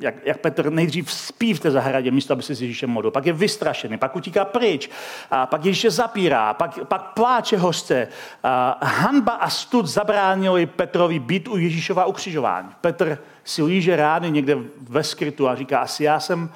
jak, 0.00 0.14
jak 0.24 0.38
Petr 0.38 0.70
nejdřív 0.70 1.12
spí 1.12 1.54
v 1.54 1.60
té 1.60 1.70
zahradě, 1.70 2.10
místo 2.10 2.32
aby 2.32 2.42
se 2.42 2.54
s 2.54 2.62
Ježíšem 2.62 2.90
modlil. 2.90 3.10
Pak 3.10 3.26
je 3.26 3.32
vystrašený, 3.32 3.98
pak 3.98 4.16
utíká 4.16 4.44
pryč, 4.44 4.90
a 5.30 5.46
pak 5.46 5.64
Ježíše 5.64 5.90
zapírá, 5.90 6.54
pak, 6.54 6.78
pak 6.88 7.02
pláče 7.02 7.56
hořce. 7.56 8.08
Uh, 8.44 8.50
hanba 8.88 9.32
a 9.32 9.50
stud 9.50 9.86
zabránili 9.86 10.66
Petrovi 10.66 11.18
být 11.18 11.48
u 11.48 11.56
Ježíšova 11.56 12.06
ukřižování. 12.06 12.68
Petr 12.80 13.18
si 13.44 13.62
líže 13.62 13.96
rány 13.96 14.30
někde 14.30 14.56
ve 14.80 15.02
skrytu 15.02 15.48
a 15.48 15.54
říká, 15.54 15.78
asi 15.78 16.04
já 16.04 16.20
jsem 16.20 16.50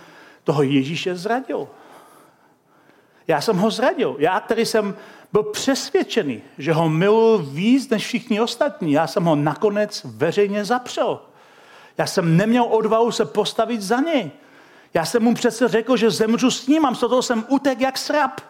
toho 0.45 0.63
Ježíše 0.63 1.17
zradil. 1.17 1.69
Já 3.29 3.41
jsem 3.41 3.57
ho 3.57 3.71
zradil. 3.71 4.17
Já, 4.19 4.41
který 4.41 4.67
jsem 4.67 4.97
byl 5.33 5.43
přesvědčený, 5.43 6.43
že 6.59 6.73
ho 6.73 6.89
miluji 6.89 7.39
víc 7.39 7.89
než 7.89 8.07
všichni 8.07 8.41
ostatní. 8.41 8.93
Já 8.93 9.07
jsem 9.07 9.25
ho 9.25 9.37
nakonec 9.37 10.03
veřejně 10.05 10.65
zapřel. 10.65 11.21
Já 11.99 12.07
jsem 12.07 12.37
neměl 12.37 12.65
odvahu 12.65 13.13
se 13.13 13.25
postavit 13.25 13.83
za 13.83 14.01
něj. 14.01 14.31
Já 14.95 15.05
jsem 15.05 15.23
mu 15.23 15.35
přece 15.35 15.69
řekl, 15.69 15.97
že 15.97 16.11
zemřu 16.11 16.51
s 16.51 16.67
ním 16.67 16.87
a 16.87 16.95
z 16.95 17.01
toho 17.01 17.23
jsem 17.23 17.45
utek 17.49 17.81
jak 17.81 17.99
srap. 17.99 18.41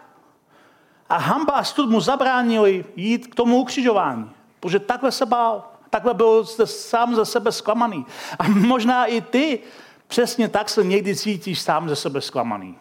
A 1.09 1.17
hamba 1.17 1.53
a 1.53 1.63
stud 1.63 1.89
mu 1.89 2.01
zabránili 2.01 2.85
jít 2.95 3.27
k 3.27 3.35
tomu 3.35 3.57
ukřižování. 3.57 4.31
Protože 4.59 4.79
takhle 4.79 5.11
se 5.11 5.25
bál. 5.25 5.71
Takhle 5.89 6.13
byl 6.13 6.45
sám 6.65 7.15
ze 7.15 7.25
sebe 7.25 7.51
zklamaný. 7.51 8.05
A 8.39 8.47
možná 8.47 9.05
i 9.05 9.21
ty 9.21 9.59
přesně 10.07 10.49
tak 10.49 10.69
se 10.69 10.83
někdy 10.83 11.15
cítíš 11.15 11.61
sám 11.61 11.89
ze 11.89 11.95
sebe 11.95 12.21
zklamaný. 12.21 12.75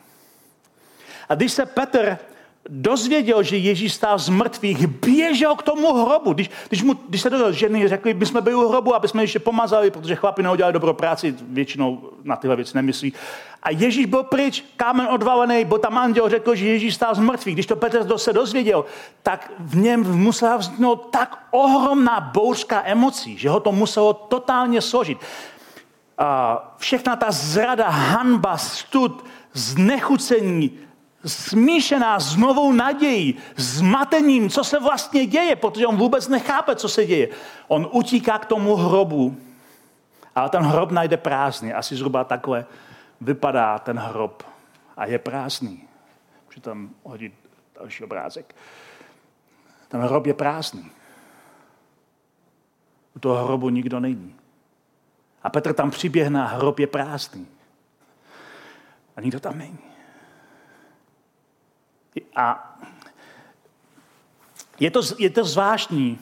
A 1.28 1.34
když 1.34 1.52
se 1.52 1.66
Petr 1.66 2.18
dozvěděl, 2.68 3.42
že 3.42 3.56
Ježíš 3.56 3.94
stál 3.94 4.18
z 4.18 4.28
mrtvých, 4.28 4.86
běžel 4.86 5.56
k 5.56 5.62
tomu 5.62 5.94
hrobu. 5.94 6.32
Když, 6.32 6.50
když, 6.68 6.82
mu, 6.82 6.94
když 7.08 7.22
se 7.22 7.30
dozvěděl, 7.30 7.52
ženy 7.52 7.88
řekli, 7.88 8.14
my 8.14 8.26
jsme 8.26 8.40
byli 8.40 8.56
u 8.56 8.68
hrobu, 8.68 8.94
aby 8.94 9.08
jsme 9.08 9.22
ještě 9.22 9.38
pomazali, 9.38 9.90
protože 9.90 10.14
chlapi 10.14 10.42
neudělali 10.42 10.72
dobrou 10.72 10.92
práci, 10.92 11.34
většinou 11.40 12.10
na 12.24 12.36
tyhle 12.36 12.56
věci 12.56 12.76
nemyslí. 12.76 13.12
A 13.62 13.70
Ježíš 13.70 14.06
byl 14.06 14.22
pryč, 14.22 14.64
kámen 14.76 15.06
odvalený, 15.06 15.64
bo 15.64 15.78
tam 15.78 15.98
anděl 15.98 16.28
řekl, 16.28 16.54
že 16.54 16.66
Ježíš 16.66 16.94
stál 16.94 17.14
z 17.14 17.18
mrtvých. 17.18 17.54
Když 17.54 17.66
to 17.66 17.76
Petr 17.76 18.18
se 18.18 18.32
dozvěděl, 18.32 18.84
tak 19.22 19.52
v 19.58 19.76
něm 19.76 20.16
musela 20.16 20.56
vzniknout 20.56 21.08
tak 21.10 21.38
ohromná 21.50 22.20
bouřka 22.20 22.82
emocí, 22.84 23.38
že 23.38 23.48
ho 23.48 23.60
to 23.60 23.72
muselo 23.72 24.12
totálně 24.12 24.80
složit. 24.80 25.18
A 26.18 26.74
všechna 26.78 27.16
ta 27.16 27.30
zrada, 27.30 27.88
hanba, 27.88 28.56
stud, 28.56 29.24
znechucení, 29.52 30.78
smíšená 31.26 32.20
s 32.20 32.36
novou 32.36 32.72
nadějí, 32.72 33.34
zmatením, 33.56 34.50
co 34.50 34.64
se 34.64 34.78
vlastně 34.78 35.26
děje, 35.26 35.56
protože 35.56 35.86
on 35.86 35.96
vůbec 35.96 36.28
nechápe, 36.28 36.76
co 36.76 36.88
se 36.88 37.06
děje. 37.06 37.28
On 37.68 37.88
utíká 37.92 38.38
k 38.38 38.46
tomu 38.46 38.76
hrobu, 38.76 39.36
ale 40.34 40.48
ten 40.48 40.62
hrob 40.62 40.90
najde 40.90 41.16
prázdný. 41.16 41.72
Asi 41.72 41.96
zhruba 41.96 42.24
takhle 42.24 42.66
vypadá 43.20 43.78
ten 43.78 43.98
hrob 43.98 44.42
a 44.96 45.06
je 45.06 45.18
prázdný. 45.18 45.82
Můžu 46.46 46.60
tam 46.60 46.90
hodit 47.02 47.34
další 47.78 48.04
obrázek. 48.04 48.54
Ten 49.88 50.00
hrob 50.00 50.26
je 50.26 50.34
prázdný. 50.34 50.90
U 53.16 53.18
toho 53.18 53.44
hrobu 53.44 53.68
nikdo 53.68 54.00
není. 54.00 54.34
A 55.42 55.50
Petr 55.50 55.72
tam 55.72 55.90
přiběhne 55.90 56.42
a 56.42 56.46
hrob 56.46 56.78
je 56.78 56.86
prázdný. 56.86 57.46
A 59.16 59.20
nikdo 59.20 59.40
tam 59.40 59.58
není. 59.58 59.87
A 62.36 62.76
je 64.80 64.90
to, 64.90 65.00
je 65.18 65.30
to 65.30 65.44
zvláštní. 65.44 66.18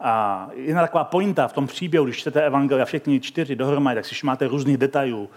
A 0.00 0.48
jedna 0.54 0.82
taková 0.82 1.04
pointa 1.04 1.48
v 1.48 1.52
tom 1.52 1.66
příběhu, 1.66 2.04
když 2.04 2.18
čtete 2.18 2.42
Evangelia 2.42 2.84
všechny 2.84 3.20
čtyři 3.20 3.56
dohromady, 3.56 3.94
tak 3.94 4.06
si 4.06 4.26
máte 4.26 4.48
různých 4.48 4.76
detailů. 4.76 5.30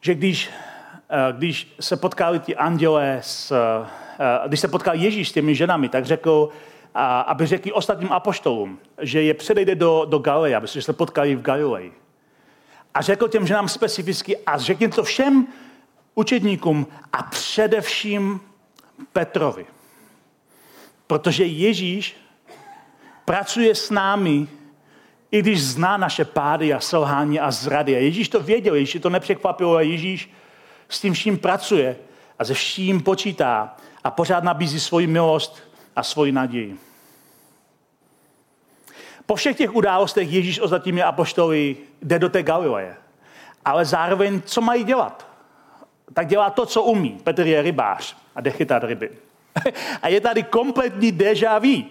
Že 0.00 0.14
když, 0.14 0.50
eh, 1.10 1.32
když 1.32 1.74
se 1.80 1.96
potkali 1.96 2.38
ti 2.38 2.56
andělé, 2.56 3.18
s, 3.22 3.52
eh, 3.52 4.48
když 4.48 4.60
se 4.60 4.68
potkal 4.68 4.94
Ježíš 4.94 5.28
s 5.28 5.32
těmi 5.32 5.54
ženami, 5.54 5.88
tak 5.88 6.04
řekl, 6.04 6.48
aby 7.26 7.46
řekli 7.46 7.72
ostatním 7.72 8.12
apoštolům, 8.12 8.78
že 9.00 9.22
je 9.22 9.34
předejde 9.34 9.74
do, 9.74 10.06
do 10.08 10.18
Galileje, 10.18 10.56
aby 10.56 10.68
se 10.68 10.92
potkali 10.92 11.36
v 11.36 11.42
Galileji. 11.42 11.92
A 12.94 13.02
řekl 13.02 13.28
těm 13.28 13.46
ženám 13.46 13.68
specificky 13.68 14.36
a 14.46 14.58
řekněte 14.58 14.96
to 14.96 15.02
všem 15.02 15.46
učedníkům 16.14 16.86
a 17.12 17.22
především 17.22 18.40
Petrovi. 19.12 19.66
Protože 21.06 21.44
Ježíš 21.44 22.16
pracuje 23.24 23.74
s 23.74 23.90
námi, 23.90 24.48
i 25.30 25.38
když 25.42 25.64
zná 25.64 25.96
naše 25.96 26.24
pády 26.24 26.74
a 26.74 26.80
selhání 26.80 27.40
a 27.40 27.50
zrady. 27.50 27.96
A 27.96 27.98
Ježíš 27.98 28.28
to 28.28 28.40
věděl, 28.40 28.74
Ježíš 28.74 29.02
to 29.02 29.10
nepřekvapilo, 29.10 29.74
a 29.74 29.80
Ježíš 29.80 30.30
s 30.88 31.00
tím 31.00 31.12
vším 31.12 31.38
pracuje 31.38 31.96
a 32.38 32.44
ze 32.44 32.54
vším 32.54 33.00
počítá 33.00 33.76
a 34.04 34.10
pořád 34.10 34.44
nabízí 34.44 34.80
svoji 34.80 35.06
milost 35.06 35.62
a 35.96 36.02
svoji 36.02 36.32
naději. 36.32 36.78
Po 39.26 39.34
všech 39.34 39.56
těch 39.56 39.74
událostech 39.74 40.32
Ježíš 40.32 40.60
ostatními 40.60 41.02
apoštoly 41.02 41.76
jde 42.02 42.18
do 42.18 42.28
té 42.28 42.42
Galileje. 42.42 42.96
Ale 43.64 43.84
zároveň, 43.84 44.42
co 44.42 44.60
mají 44.60 44.84
dělat? 44.84 45.27
Tak 46.14 46.26
dělá 46.26 46.50
to, 46.50 46.66
co 46.66 46.82
umí. 46.82 47.20
Petr 47.24 47.46
je 47.46 47.62
rybář 47.62 48.16
a 48.34 48.40
jde 48.40 48.50
chytat 48.50 48.84
ryby. 48.84 49.10
a 50.02 50.08
je 50.08 50.20
tady 50.20 50.42
kompletní 50.42 51.12
déjà 51.12 51.58
vu. 51.58 51.84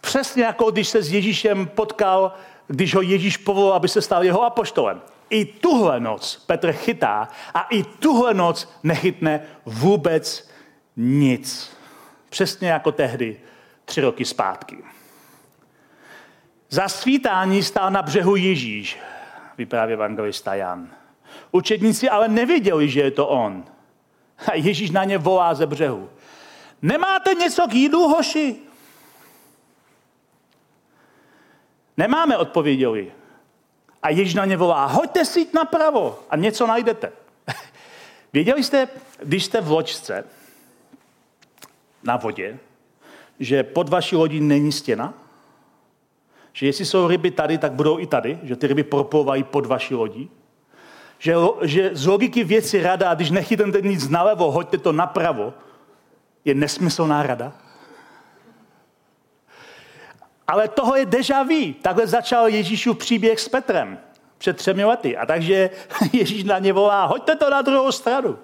Přesně 0.00 0.44
jako 0.44 0.70
když 0.70 0.88
se 0.88 1.02
s 1.02 1.12
Ježíšem 1.12 1.66
potkal 1.66 2.32
když 2.66 2.94
ho 2.94 3.02
Ježíš 3.02 3.36
povolil, 3.36 3.72
aby 3.72 3.88
se 3.88 4.02
stal 4.02 4.24
jeho 4.24 4.42
apoštolem. 4.42 5.02
I 5.30 5.44
tuhle 5.44 6.00
noc 6.00 6.36
Petr 6.46 6.72
chytá 6.72 7.28
a 7.54 7.62
i 7.62 7.84
tuhle 7.84 8.34
noc 8.34 8.68
nechytne 8.82 9.42
vůbec 9.66 10.48
nic. 10.96 11.76
Přesně 12.30 12.68
jako 12.68 12.92
tehdy, 12.92 13.40
tři 13.84 14.00
roky 14.00 14.24
zpátky. 14.24 14.84
Za 16.70 16.88
svítání 16.88 17.62
stál 17.62 17.90
na 17.90 18.02
břehu 18.02 18.36
Ježíš, 18.36 18.98
vyprávěl 19.58 19.98
evangelista 19.98 20.54
Jan. 20.54 20.88
Učedníci 21.54 22.08
ale 22.08 22.28
nevěděli, 22.28 22.88
že 22.88 23.00
je 23.00 23.10
to 23.10 23.28
on. 23.28 23.64
A 24.46 24.54
Ježíš 24.54 24.90
na 24.90 25.04
ně 25.04 25.18
volá 25.18 25.54
ze 25.54 25.66
břehu. 25.66 26.10
Nemáte 26.82 27.34
něco 27.34 27.66
k 27.66 27.74
jídlu, 27.74 28.08
hoši? 28.08 28.56
Nemáme, 31.96 32.36
odpověděli. 32.36 33.12
A 34.02 34.10
Ježíš 34.10 34.34
na 34.34 34.44
ně 34.44 34.56
volá, 34.56 34.86
hoďte 34.86 35.24
si 35.24 35.46
napravo 35.54 36.18
a 36.30 36.36
něco 36.36 36.66
najdete. 36.66 37.12
Věděli 38.32 38.62
jste, 38.64 38.88
když 39.22 39.44
jste 39.44 39.60
v 39.60 39.70
loďce 39.70 40.24
na 42.02 42.16
vodě, 42.16 42.58
že 43.40 43.62
pod 43.62 43.88
vaší 43.88 44.16
lodí 44.16 44.40
není 44.40 44.72
stěna? 44.72 45.14
Že 46.52 46.66
jestli 46.66 46.84
jsou 46.84 47.08
ryby 47.08 47.30
tady, 47.30 47.58
tak 47.58 47.72
budou 47.72 47.98
i 47.98 48.06
tady? 48.06 48.38
Že 48.42 48.56
ty 48.56 48.66
ryby 48.66 48.82
proplouvají 48.82 49.42
pod 49.42 49.66
vaší 49.66 49.94
lodí? 49.94 50.30
Že, 51.24 51.34
že 51.62 51.90
z 51.92 52.06
logiky 52.06 52.44
věci 52.44 52.82
rada, 52.82 53.14
když 53.14 53.30
nechytíte 53.30 53.80
nic 53.80 54.08
nalevo, 54.08 54.50
hoďte 54.50 54.78
to 54.78 54.92
napravo, 54.92 55.54
je 56.44 56.54
nesmyslná 56.54 57.22
rada? 57.22 57.52
Ale 60.46 60.68
toho 60.68 60.96
je 60.96 61.06
deja 61.06 61.42
vu. 61.42 61.72
Takhle 61.82 62.06
začal 62.06 62.48
Ježíšův 62.48 62.98
příběh 62.98 63.40
s 63.40 63.48
Petrem 63.48 63.98
před 64.38 64.56
třemi 64.56 64.84
lety. 64.84 65.16
A 65.16 65.26
takže 65.26 65.70
Ježíš 66.12 66.44
na 66.44 66.58
ně 66.58 66.72
volá, 66.72 67.04
hoďte 67.04 67.36
to 67.36 67.50
na 67.50 67.62
druhou 67.62 67.92
stranu. 67.92 68.38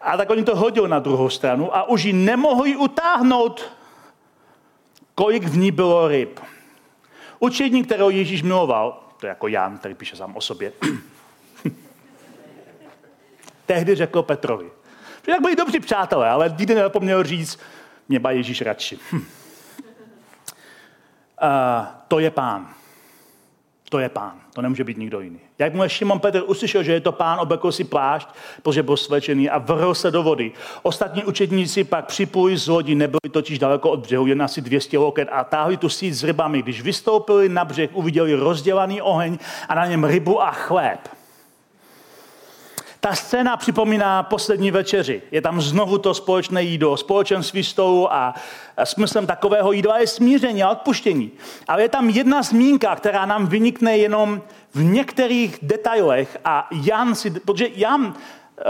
A 0.00 0.16
tak 0.16 0.30
oni 0.30 0.44
to 0.44 0.56
hodili 0.56 0.88
na 0.88 0.98
druhou 0.98 1.28
stranu 1.28 1.76
a 1.76 1.88
už 1.88 2.02
ji 2.04 2.12
nemohli 2.12 2.76
utáhnout, 2.76 3.72
kolik 5.14 5.44
v 5.44 5.56
ní 5.56 5.70
bylo 5.70 6.08
ryb. 6.08 6.40
Učedník, 7.38 7.86
kterého 7.86 8.10
Ježíš 8.10 8.42
miloval, 8.42 9.08
to 9.20 9.26
je 9.26 9.28
jako 9.28 9.48
Jan, 9.48 9.78
který 9.78 9.94
píše 9.94 10.16
sám 10.16 10.36
o 10.36 10.40
sobě, 10.40 10.72
tehdy 13.66 13.94
řekl 13.94 14.22
Petrovi, 14.22 14.70
že 15.26 15.32
jak 15.32 15.40
byli 15.40 15.56
dobří 15.56 15.80
přátelé, 15.80 16.28
ale 16.28 16.54
nikdy 16.58 16.74
nepomněl 16.74 17.22
říct, 17.22 17.58
mě 18.08 18.18
má 18.18 18.30
Ježíš 18.30 18.62
radši. 18.62 18.98
Hm. 19.12 19.16
Uh, 19.16 19.24
to 22.08 22.18
je 22.18 22.30
pán. 22.30 22.68
To 23.92 23.98
je 23.98 24.08
pán. 24.08 24.40
To 24.54 24.62
nemůže 24.62 24.84
být 24.84 24.98
nikdo 24.98 25.20
jiný. 25.20 25.40
Jak 25.58 25.74
mu 25.74 25.88
Šimon 25.88 26.20
Petr 26.20 26.42
uslyšel, 26.46 26.82
že 26.82 26.92
je 26.92 27.00
to 27.00 27.12
pán, 27.12 27.40
oblekl 27.40 27.72
si 27.72 27.84
plášť, 27.84 28.28
protože 28.62 28.82
byl 28.82 28.96
svečený 28.96 29.50
a 29.50 29.58
vrhl 29.58 29.94
se 29.94 30.10
do 30.10 30.22
vody. 30.22 30.52
Ostatní 30.82 31.24
učetníci 31.24 31.84
pak 31.84 32.06
připojili 32.06 32.58
z 32.58 32.68
lodi, 32.68 32.94
nebyli 32.94 33.30
totiž 33.30 33.58
daleko 33.58 33.90
od 33.90 34.00
břehu, 34.00 34.26
jen 34.26 34.42
asi 34.42 34.60
200 34.60 34.98
loket 34.98 35.28
a 35.32 35.44
táhli 35.44 35.76
tu 35.76 35.88
síť 35.88 36.14
s 36.14 36.24
rybami. 36.24 36.62
Když 36.62 36.82
vystoupili 36.82 37.48
na 37.48 37.64
břeh, 37.64 37.90
uviděli 37.92 38.34
rozdělaný 38.34 39.02
oheň 39.02 39.38
a 39.68 39.74
na 39.74 39.86
něm 39.86 40.04
rybu 40.04 40.42
a 40.42 40.50
chléb. 40.50 41.00
Ta 43.04 43.14
scéna 43.14 43.56
připomíná 43.56 44.22
poslední 44.22 44.70
večeři. 44.70 45.22
Je 45.30 45.42
tam 45.42 45.60
znovu 45.60 45.98
to 45.98 46.14
společné 46.14 46.62
jídlo, 46.62 46.96
společenství 46.96 47.64
stolu 47.64 48.12
a 48.12 48.34
smyslem 48.84 49.26
takového 49.26 49.72
jídla 49.72 49.98
je 49.98 50.06
smíření 50.06 50.62
a 50.62 50.70
odpuštění. 50.70 51.30
Ale 51.68 51.82
je 51.82 51.88
tam 51.88 52.10
jedna 52.10 52.42
zmínka, 52.42 52.96
která 52.96 53.26
nám 53.26 53.46
vynikne 53.46 53.98
jenom 53.98 54.42
v 54.74 54.84
některých 54.84 55.58
detailech 55.62 56.38
a 56.44 56.68
Jan 56.84 57.14
si, 57.14 57.30
protože 57.30 57.68
Jan, 57.74 58.14
eh, 58.58 58.62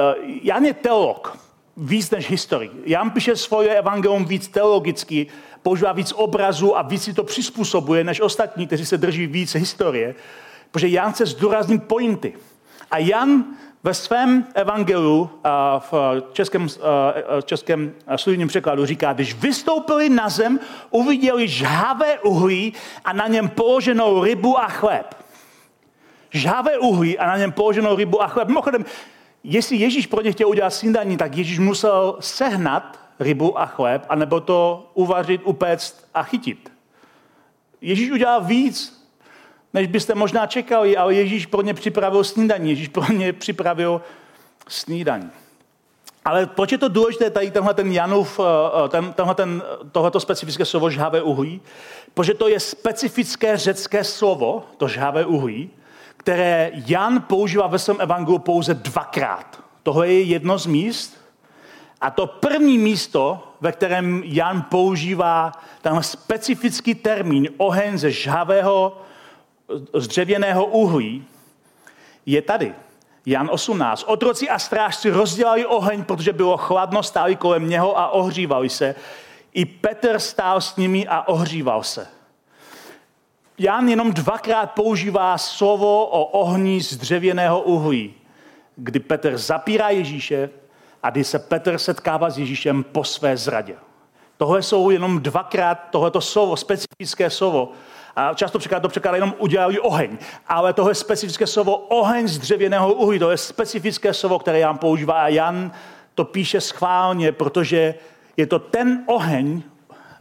Jan 0.42 0.64
je 0.64 0.74
teolog, 0.74 1.38
víc 1.76 2.10
než 2.10 2.30
historik. 2.30 2.72
Jan 2.84 3.10
píše 3.10 3.36
svoje 3.36 3.74
evangelium 3.74 4.24
víc 4.24 4.48
teologicky, 4.48 5.26
používá 5.62 5.92
víc 5.92 6.12
obrazů 6.12 6.78
a 6.78 6.82
víc 6.82 7.02
si 7.02 7.14
to 7.14 7.24
přizpůsobuje 7.24 8.04
než 8.04 8.20
ostatní, 8.20 8.66
kteří 8.66 8.86
se 8.86 8.98
drží 8.98 9.26
víc 9.26 9.54
historie, 9.54 10.14
protože 10.70 10.88
Jan 10.88 11.14
se 11.14 11.26
zdůrazní 11.26 11.80
pointy. 11.80 12.32
A 12.90 12.98
Jan 12.98 13.44
ve 13.84 13.94
svém 13.94 14.46
evangeliu 14.54 15.30
v 15.78 16.22
českém, 16.32 16.68
českém 17.44 17.92
studijním 18.16 18.48
překladu 18.48 18.86
říká, 18.86 19.12
když 19.12 19.34
vystoupili 19.34 20.08
na 20.08 20.28
zem, 20.28 20.60
uviděli 20.90 21.48
žhavé 21.48 22.18
uhlí 22.20 22.72
a 23.04 23.12
na 23.12 23.26
něm 23.26 23.48
položenou 23.48 24.24
rybu 24.24 24.58
a 24.58 24.68
chléb. 24.68 25.14
Žhavé 26.30 26.78
uhlí 26.78 27.18
a 27.18 27.26
na 27.26 27.36
něm 27.36 27.52
položenou 27.52 27.96
rybu 27.96 28.22
a 28.22 28.26
chléb. 28.26 28.48
Mimochodem, 28.48 28.84
jestli 29.44 29.76
Ježíš 29.76 30.06
pro 30.06 30.22
ně 30.22 30.32
chtěl 30.32 30.48
udělat 30.48 30.70
snídaní, 30.70 31.16
tak 31.16 31.36
Ježíš 31.36 31.58
musel 31.58 32.16
sehnat 32.20 33.00
rybu 33.20 33.60
a 33.60 33.66
chléb, 33.66 34.06
anebo 34.08 34.40
to 34.40 34.90
uvařit, 34.94 35.40
upéct 35.44 36.08
a 36.14 36.22
chytit. 36.22 36.72
Ježíš 37.80 38.10
udělal 38.10 38.44
víc, 38.44 39.01
než 39.74 39.86
byste 39.86 40.14
možná 40.14 40.46
čekali, 40.46 40.96
ale 40.96 41.14
Ježíš 41.14 41.46
pro 41.46 41.62
ně 41.62 41.74
připravil 41.74 42.24
snídaní, 42.24 42.70
Ježíš 42.70 42.88
pro 42.88 43.12
ně 43.12 43.32
připravil 43.32 44.02
snídaní. 44.68 45.30
Ale 46.24 46.46
proč 46.46 46.72
je 46.72 46.78
to 46.78 46.88
důležité 46.88 47.30
tady 47.30 47.50
tenhle 47.50 47.74
ten 47.74 47.92
Janův, 47.92 48.40
eh, 48.40 48.44
eh, 48.84 48.88
ten, 48.88 49.12
tenhle 49.12 49.34
ten, 49.34 49.62
tohleto 49.92 50.20
specifické 50.20 50.64
slovo 50.64 50.90
žhavé 50.90 51.22
uhlí? 51.22 51.60
Protože 52.14 52.34
to 52.34 52.48
je 52.48 52.60
specifické 52.60 53.56
řecké 53.56 54.04
slovo, 54.04 54.64
to 54.76 54.88
žhavé 54.88 55.26
uhlí, 55.26 55.70
které 56.16 56.70
Jan 56.86 57.20
používá 57.20 57.66
ve 57.66 57.78
svém 57.78 57.96
evangeliu 58.00 58.38
pouze 58.38 58.74
dvakrát. 58.74 59.62
Tohle 59.82 60.08
je 60.08 60.22
jedno 60.22 60.58
z 60.58 60.66
míst. 60.66 61.22
A 62.00 62.10
to 62.10 62.26
první 62.26 62.78
místo, 62.78 63.48
ve 63.60 63.72
kterém 63.72 64.22
Jan 64.24 64.62
používá 64.62 65.52
ten 65.82 66.02
specifický 66.02 66.94
termín 66.94 67.48
oheň 67.56 67.98
ze 67.98 68.10
žhavého 68.10 69.02
z 69.94 70.08
dřevěného 70.08 70.66
uhlí 70.66 71.24
je 72.26 72.42
tady. 72.42 72.74
Jan 73.26 73.48
18. 73.52 74.04
Otroci 74.06 74.48
a 74.48 74.58
strážci 74.58 75.10
rozdělali 75.10 75.66
oheň, 75.66 76.04
protože 76.04 76.32
bylo 76.32 76.56
chladno, 76.56 77.02
stáli 77.02 77.36
kolem 77.36 77.68
něho 77.68 77.98
a 77.98 78.08
ohřívali 78.08 78.68
se. 78.68 78.94
I 79.52 79.64
Petr 79.64 80.18
stál 80.18 80.60
s 80.60 80.76
nimi 80.76 81.06
a 81.06 81.28
ohříval 81.28 81.82
se. 81.82 82.08
Jan 83.58 83.88
jenom 83.88 84.12
dvakrát 84.12 84.66
používá 84.66 85.38
slovo 85.38 86.06
o 86.06 86.24
ohni 86.24 86.80
z 86.80 86.96
dřevěného 86.96 87.60
uhlí, 87.60 88.14
kdy 88.76 89.00
Petr 89.00 89.38
zapírá 89.38 89.88
Ježíše 89.88 90.50
a 91.02 91.10
kdy 91.10 91.24
se 91.24 91.38
Petr 91.38 91.78
setkává 91.78 92.30
s 92.30 92.38
Ježíšem 92.38 92.84
po 92.84 93.04
své 93.04 93.36
zradě. 93.36 93.74
Tohle 94.36 94.62
jsou 94.62 94.90
jenom 94.90 95.20
dvakrát, 95.22 95.74
tohleto 95.90 96.20
slovo, 96.20 96.56
specifické 96.56 97.30
slovo, 97.30 97.72
a 98.16 98.34
často 98.34 98.58
překlad 98.58 98.80
to 98.80 98.88
překládá 98.88 99.16
jenom 99.16 99.34
udělali 99.38 99.80
oheň. 99.80 100.18
Ale 100.46 100.72
to 100.72 100.88
je 100.88 100.94
specifické 100.94 101.46
slovo 101.46 101.76
oheň 101.76 102.28
z 102.28 102.38
dřevěného 102.38 102.92
uhlí. 102.92 103.18
To 103.18 103.30
je 103.30 103.36
specifické 103.36 104.14
slovo, 104.14 104.38
které 104.38 104.58
Jan 104.58 104.78
používá. 104.78 105.22
A 105.22 105.28
Jan 105.28 105.72
to 106.14 106.24
píše 106.24 106.60
schválně, 106.60 107.32
protože 107.32 107.94
je 108.36 108.46
to 108.46 108.58
ten 108.58 109.04
oheň, 109.06 109.62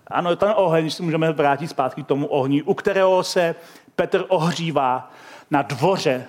ano, 0.08 0.36
ten 0.36 0.54
oheň, 0.56 0.90
si 0.90 1.04
můžeme 1.04 1.32
vrátit 1.32 1.68
zpátky 1.68 2.04
k 2.04 2.08
tomu 2.08 2.28
ohni, 2.28 2.64
u 2.64 2.74
kterého 2.74 3.24
se 3.24 3.56
Petr 3.96 4.26
ohřívá 4.28 5.12
na 5.52 5.62
dvoře 5.62 6.26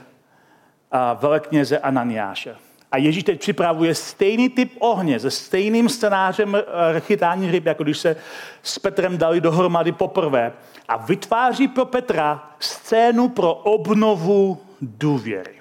velekněze 1.20 1.78
Ananiáše. 1.78 2.56
A 2.92 2.96
Ježíš 2.96 3.24
teď 3.24 3.40
připravuje 3.40 3.94
stejný 3.94 4.48
typ 4.48 4.72
ohně 4.78 5.20
se 5.20 5.30
stejným 5.30 5.88
scénářem 5.88 6.56
eh, 6.56 7.00
chytání 7.00 7.50
ryb, 7.50 7.66
jako 7.66 7.82
když 7.82 7.98
se 7.98 8.16
s 8.62 8.78
Petrem 8.78 9.18
dali 9.18 9.40
dohromady 9.40 9.92
poprvé. 9.92 10.52
A 10.92 10.96
vytváří 10.96 11.68
pro 11.68 11.84
Petra 11.84 12.50
scénu 12.58 13.28
pro 13.28 13.54
obnovu 13.54 14.62
důvěry. 14.80 15.60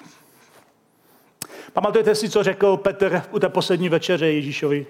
Pamatujete 1.73 2.15
si, 2.15 2.29
co 2.29 2.43
řekl 2.43 2.77
Petr 2.77 3.23
u 3.31 3.39
té 3.39 3.49
poslední 3.49 3.89
večeře 3.89 4.27
Ježíšovi? 4.27 4.87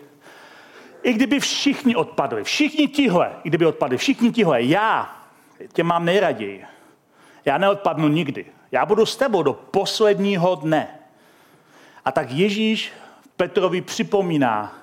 I 1.03 1.13
kdyby 1.13 1.39
všichni 1.39 1.95
odpadli, 1.95 2.43
všichni 2.43 2.87
tihle, 2.87 3.31
i 3.43 3.49
kdyby 3.49 3.65
odpadli, 3.65 3.97
všichni 3.97 4.31
tihle, 4.31 4.63
já 4.63 5.15
tě 5.73 5.83
mám 5.83 6.05
nejraději. 6.05 6.65
Já 7.45 7.57
neodpadnu 7.57 8.07
nikdy. 8.07 8.45
Já 8.71 8.85
budu 8.85 9.05
s 9.05 9.15
tebou 9.15 9.43
do 9.43 9.53
posledního 9.53 10.55
dne. 10.55 10.99
A 12.05 12.11
tak 12.11 12.31
Ježíš 12.31 12.93
Petrovi 13.35 13.81
připomíná 13.81 14.73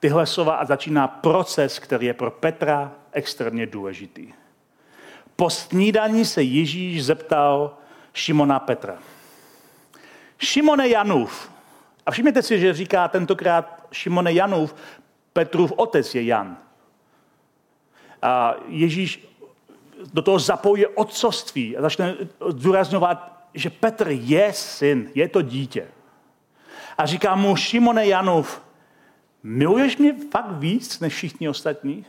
tyhle 0.00 0.26
slova 0.26 0.54
a 0.54 0.64
začíná 0.64 1.08
proces, 1.08 1.78
který 1.78 2.06
je 2.06 2.14
pro 2.14 2.30
Petra 2.30 2.92
extrémně 3.12 3.66
důležitý. 3.66 4.32
Po 5.40 5.50
snídaní 5.50 6.24
se 6.24 6.42
Ježíš 6.42 7.04
zeptal 7.04 7.76
Šimona 8.14 8.58
Petra. 8.58 8.98
Šimone 10.38 10.88
Janův. 10.88 11.50
A 12.06 12.10
všimněte 12.10 12.42
si, 12.42 12.60
že 12.60 12.74
říká 12.74 13.08
tentokrát 13.08 13.86
Šimone 13.92 14.32
Janův, 14.32 14.74
Petrův 15.32 15.72
otec 15.76 16.14
je 16.14 16.22
Jan. 16.24 16.56
A 18.22 18.54
Ježíš 18.68 19.28
do 20.12 20.22
toho 20.22 20.38
zapojí 20.38 20.86
otcovství 20.86 21.76
a 21.76 21.82
začne 21.82 22.16
zdůrazňovat, 22.48 23.44
že 23.54 23.70
Petr 23.70 24.08
je 24.10 24.52
syn, 24.52 25.10
je 25.14 25.28
to 25.28 25.42
dítě. 25.42 25.88
A 26.98 27.06
říká 27.06 27.36
mu, 27.36 27.56
Šimone 27.56 28.06
Janův, 28.06 28.62
miluješ 29.42 29.96
mě 29.96 30.14
fakt 30.30 30.50
víc 30.50 31.00
než 31.00 31.14
všichni 31.14 31.48
ostatní? 31.48 32.04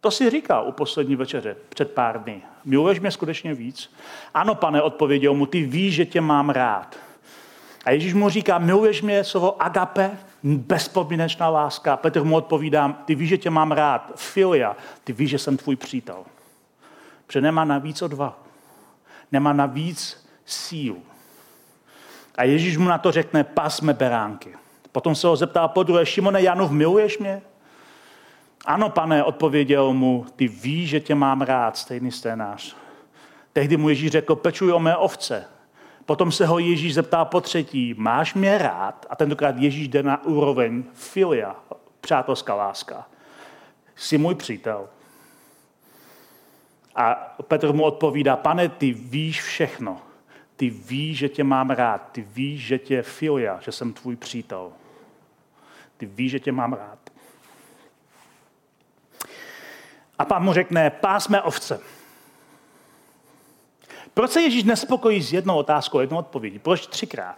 To 0.00 0.10
si 0.10 0.30
říkal 0.30 0.68
u 0.68 0.72
poslední 0.72 1.16
večeře 1.16 1.56
před 1.68 1.90
pár 1.90 2.22
dny. 2.22 2.42
Miluješ 2.64 3.00
mě 3.00 3.10
skutečně 3.10 3.54
víc? 3.54 3.92
Ano, 4.34 4.54
pane, 4.54 4.82
odpověděl 4.82 5.34
mu, 5.34 5.46
ty 5.46 5.62
víš, 5.62 5.94
že 5.94 6.06
tě 6.06 6.20
mám 6.20 6.50
rád. 6.50 6.96
A 7.84 7.90
Ježíš 7.90 8.14
mu 8.14 8.28
říká, 8.28 8.58
miluješ 8.58 9.02
mě 9.02 9.24
slovo 9.24 9.62
agape, 9.62 10.18
bezpodmínečná 10.42 11.48
láska. 11.48 11.96
Petr 11.96 12.24
mu 12.24 12.36
odpovídá, 12.36 12.88
ty 13.04 13.14
víš, 13.14 13.28
že 13.28 13.38
tě 13.38 13.50
mám 13.50 13.72
rád, 13.72 14.12
filia, 14.16 14.76
ty 15.04 15.12
víš, 15.12 15.30
že 15.30 15.38
jsem 15.38 15.56
tvůj 15.56 15.76
přítel. 15.76 16.24
Protože 17.26 17.40
nemá 17.40 17.64
navíc 17.64 18.02
odvahu. 18.02 18.34
Nemá 19.32 19.52
navíc 19.52 20.26
sílu. 20.44 21.02
A 22.36 22.44
Ježíš 22.44 22.76
mu 22.76 22.88
na 22.88 22.98
to 22.98 23.12
řekne, 23.12 23.44
pasme 23.44 23.94
beránky. 23.94 24.54
Potom 24.92 25.14
se 25.14 25.26
ho 25.26 25.36
zeptá 25.36 25.68
po 25.68 25.82
druhé, 25.82 26.06
Šimone 26.06 26.42
Janov, 26.42 26.70
miluješ 26.70 27.18
mě? 27.18 27.42
Ano, 28.64 28.90
pane, 28.90 29.24
odpověděl 29.24 29.92
mu, 29.92 30.26
ty 30.36 30.48
víš, 30.48 30.88
že 30.88 31.00
tě 31.00 31.14
mám 31.14 31.40
rád, 31.40 31.76
stejný 31.76 32.12
scénář. 32.12 32.76
Tehdy 33.52 33.76
mu 33.76 33.88
Ježíš 33.88 34.10
řekl, 34.10 34.36
pečuj 34.36 34.72
o 34.72 34.78
mé 34.78 34.96
ovce. 34.96 35.44
Potom 36.06 36.32
se 36.32 36.46
ho 36.46 36.58
Ježíš 36.58 36.94
zeptá 36.94 37.24
po 37.24 37.40
třetí, 37.40 37.94
máš 37.98 38.34
mě 38.34 38.58
rád? 38.58 39.06
A 39.10 39.16
tentokrát 39.16 39.56
Ježíš 39.58 39.88
jde 39.88 40.02
na 40.02 40.24
úroveň 40.24 40.84
filia, 40.92 41.56
přátelská 42.00 42.54
láska. 42.54 43.06
Jsi 43.96 44.18
můj 44.18 44.34
přítel. 44.34 44.88
A 46.96 47.14
Petr 47.42 47.72
mu 47.72 47.82
odpovídá, 47.82 48.36
pane, 48.36 48.68
ty 48.68 48.92
víš 48.92 49.42
všechno. 49.42 50.00
Ty 50.56 50.70
víš, 50.70 51.18
že 51.18 51.28
tě 51.28 51.44
mám 51.44 51.70
rád. 51.70 52.08
Ty 52.12 52.22
víš, 52.22 52.60
že 52.66 52.78
tě 52.78 53.02
filia, 53.02 53.58
že 53.60 53.72
jsem 53.72 53.92
tvůj 53.92 54.16
přítel. 54.16 54.72
Ty 55.96 56.06
víš, 56.06 56.30
že 56.30 56.40
tě 56.40 56.52
mám 56.52 56.72
rád. 56.72 57.09
A 60.20 60.24
pán 60.24 60.42
mu 60.42 60.52
řekne, 60.52 60.90
pásme 60.90 61.42
ovce. 61.42 61.80
Proč 64.14 64.30
se 64.30 64.42
Ježíš 64.42 64.64
nespokojí 64.64 65.22
s 65.22 65.32
jednou 65.32 65.56
otázkou, 65.56 66.00
jednou 66.00 66.18
odpovědí? 66.18 66.58
Proč 66.58 66.86
třikrát? 66.86 67.36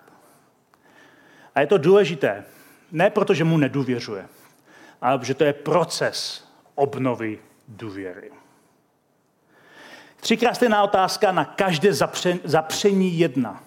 A 1.54 1.60
je 1.60 1.66
to 1.66 1.78
důležité. 1.78 2.44
Ne 2.92 3.10
proto, 3.10 3.34
že 3.34 3.44
mu 3.44 3.58
nedůvěřuje, 3.58 4.28
ale 5.00 5.18
protože 5.18 5.34
to 5.34 5.44
je 5.44 5.52
proces 5.52 6.48
obnovy 6.74 7.38
důvěry. 7.68 8.30
Třikrát 10.16 10.54
stejná 10.54 10.82
otázka 10.82 11.32
na 11.32 11.44
každé 11.44 11.90
zapření 12.44 13.18
jedna. 13.18 13.62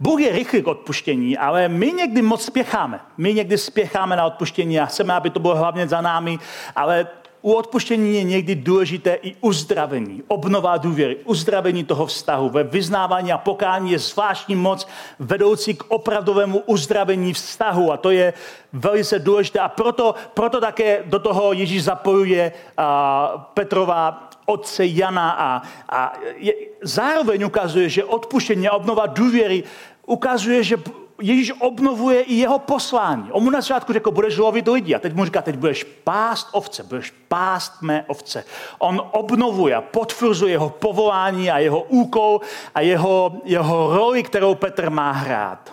Bůh 0.00 0.20
je 0.20 0.32
rychlý 0.32 0.62
k 0.62 0.66
odpuštění, 0.66 1.38
ale 1.38 1.68
my 1.68 1.92
někdy 1.92 2.22
moc 2.22 2.44
spěcháme. 2.44 3.00
My 3.16 3.34
někdy 3.34 3.58
spěcháme 3.58 4.16
na 4.16 4.24
odpuštění 4.24 4.80
a 4.80 4.86
chceme, 4.86 5.14
aby 5.14 5.30
to 5.30 5.40
bylo 5.40 5.56
hlavně 5.56 5.88
za 5.88 6.00
námi, 6.00 6.38
ale 6.76 7.08
u 7.42 7.52
odpuštění 7.52 8.14
je 8.14 8.22
někdy 8.22 8.54
důležité 8.54 9.18
i 9.22 9.36
uzdravení, 9.40 10.22
obnova 10.28 10.76
důvěry, 10.76 11.16
uzdravení 11.24 11.84
toho 11.84 12.06
vztahu. 12.06 12.48
Ve 12.48 12.62
vyznávání 12.62 13.32
a 13.32 13.38
pokání 13.38 13.92
je 13.92 13.98
zvláštní 13.98 14.56
moc 14.56 14.88
vedoucí 15.18 15.74
k 15.74 15.84
opravdovému 15.88 16.58
uzdravení 16.58 17.32
vztahu 17.32 17.92
a 17.92 17.96
to 17.96 18.10
je 18.10 18.32
velice 18.72 19.18
důležité. 19.18 19.58
A 19.58 19.68
proto, 19.68 20.14
proto 20.34 20.60
také 20.60 21.02
do 21.04 21.18
toho 21.18 21.52
Ježíš 21.52 21.84
zapojuje 21.84 22.52
a, 22.76 23.50
Petrova 23.54 24.30
otce 24.46 24.86
Jana 24.86 25.30
a, 25.30 25.62
a 25.88 26.12
je, 26.36 26.54
zároveň 26.82 27.44
ukazuje, 27.44 27.88
že 27.88 28.04
odpuštění 28.04 28.68
a 28.68 28.72
obnova 28.72 29.06
důvěry 29.06 29.64
ukazuje, 30.06 30.62
že 30.62 30.76
Ježíš 31.20 31.52
obnovuje 31.58 32.22
i 32.22 32.34
jeho 32.34 32.58
poslání. 32.58 33.32
On 33.32 33.42
mu 33.42 33.50
na 33.50 33.60
začátku 33.60 33.92
řekl, 33.92 34.10
budeš 34.10 34.36
lovit 34.36 34.68
lidi. 34.68 34.94
A 34.94 34.98
teď 34.98 35.14
mu 35.14 35.24
říká, 35.24 35.42
teď 35.42 35.56
budeš 35.56 35.84
pást 35.84 36.48
ovce, 36.52 36.82
budeš 36.82 37.14
pást 37.28 37.82
mé 37.82 38.04
ovce. 38.06 38.44
On 38.78 39.02
obnovuje 39.12 39.74
a 39.74 39.80
potvrzuje 39.80 40.52
jeho 40.52 40.70
povolání 40.70 41.50
a 41.50 41.58
jeho 41.58 41.82
úkol 41.82 42.40
a 42.74 42.80
jeho, 42.80 43.40
jeho 43.44 43.96
roli, 43.96 44.22
kterou 44.22 44.54
Petr 44.54 44.90
má 44.90 45.12
hrát. 45.12 45.72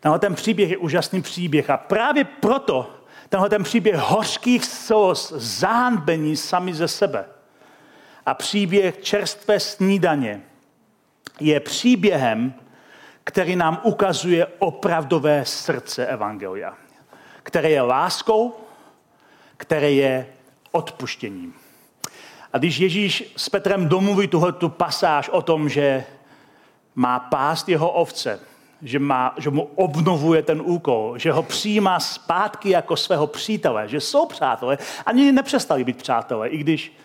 Tenhle 0.00 0.18
ten 0.18 0.34
příběh 0.34 0.70
je 0.70 0.76
úžasný 0.76 1.22
příběh 1.22 1.70
a 1.70 1.76
právě 1.76 2.24
proto 2.24 2.90
tenhle 3.28 3.48
ten 3.48 3.62
příběh 3.62 3.96
hořkých 3.96 4.64
slz, 4.64 5.32
zahanbení 5.36 6.36
sami 6.36 6.74
ze 6.74 6.88
sebe 6.88 7.24
a 8.26 8.34
příběh 8.34 9.02
čerstvé 9.02 9.60
snídaně 9.60 10.42
je 11.40 11.60
příběhem, 11.60 12.54
který 13.28 13.56
nám 13.56 13.80
ukazuje 13.82 14.46
opravdové 14.58 15.44
srdce 15.44 16.06
Evangelia, 16.06 16.74
které 17.42 17.70
je 17.70 17.82
láskou, 17.82 18.56
které 19.56 19.92
je 19.92 20.26
odpuštěním. 20.72 21.54
A 22.52 22.58
když 22.58 22.78
Ježíš 22.78 23.32
s 23.36 23.48
Petrem 23.48 23.88
domluví 23.88 24.28
tuhle 24.28 24.52
tu 24.52 24.68
pasáž 24.68 25.28
o 25.28 25.42
tom, 25.42 25.68
že 25.68 26.04
má 26.94 27.18
pást 27.18 27.68
jeho 27.68 27.90
ovce, 27.90 28.40
že, 28.82 28.98
má, 28.98 29.34
že 29.38 29.50
mu 29.50 29.62
obnovuje 29.62 30.42
ten 30.42 30.62
úkol, 30.64 31.18
že 31.18 31.32
ho 31.32 31.42
přijímá 31.42 32.00
zpátky 32.00 32.70
jako 32.70 32.96
svého 32.96 33.26
přítele, 33.26 33.88
že 33.88 34.00
jsou 34.00 34.26
přátelé, 34.26 34.78
ani 35.06 35.32
nepřestali 35.32 35.84
být 35.84 35.96
přátelé, 35.96 36.48
i 36.48 36.58
když 36.58 36.96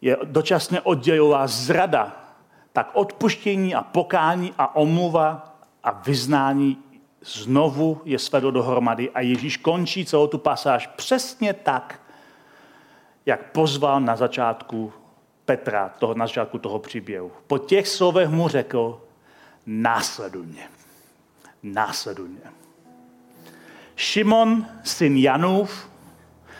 je 0.00 0.16
dočasně 0.24 0.80
oddělová 0.80 1.46
zrada 1.46 2.19
tak 2.72 2.90
odpuštění 2.92 3.74
a 3.74 3.82
pokání 3.82 4.54
a 4.58 4.76
omluva 4.76 5.56
a 5.84 5.90
vyznání 5.90 6.78
znovu 7.20 8.00
je 8.04 8.18
svedlo 8.18 8.50
dohromady 8.50 9.10
a 9.10 9.20
Ježíš 9.20 9.56
končí 9.56 10.04
celou 10.04 10.26
tu 10.26 10.38
pasáž 10.38 10.86
přesně 10.86 11.54
tak, 11.54 12.00
jak 13.26 13.52
pozval 13.52 14.00
na 14.00 14.16
začátku 14.16 14.92
Petra, 15.44 15.88
toho, 15.98 16.14
na 16.14 16.26
začátku 16.26 16.58
toho 16.58 16.78
příběhu. 16.78 17.32
Po 17.46 17.58
těch 17.58 17.88
slovech 17.88 18.28
mu 18.28 18.48
řekl, 18.48 19.00
následuj 19.66 20.46
mě. 20.46 20.68
Následuj 21.62 22.28
mě. 22.28 22.40
Šimon, 23.96 24.66
syn 24.84 25.16
Janův, 25.16 25.90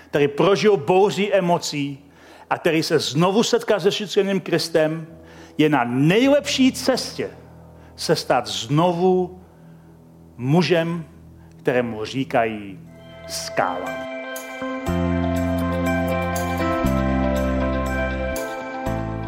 který 0.09 0.29
prožil 0.29 0.77
bouří 0.77 1.33
emocí 1.33 2.05
a 2.51 2.59
který 2.59 2.83
se 2.83 2.99
znovu 2.99 3.43
setká 3.43 3.81
se 3.81 3.93
šířeným 3.93 4.41
Kristem, 4.41 5.20
je 5.61 5.69
na 5.69 5.85
nejlepší 5.85 6.73
cestě 6.73 7.31
se 7.97 8.17
stát 8.17 8.47
znovu 8.47 9.41
mužem, 10.37 11.05
kterému 11.57 12.05
říkají 12.05 12.79
skála. 13.29 13.91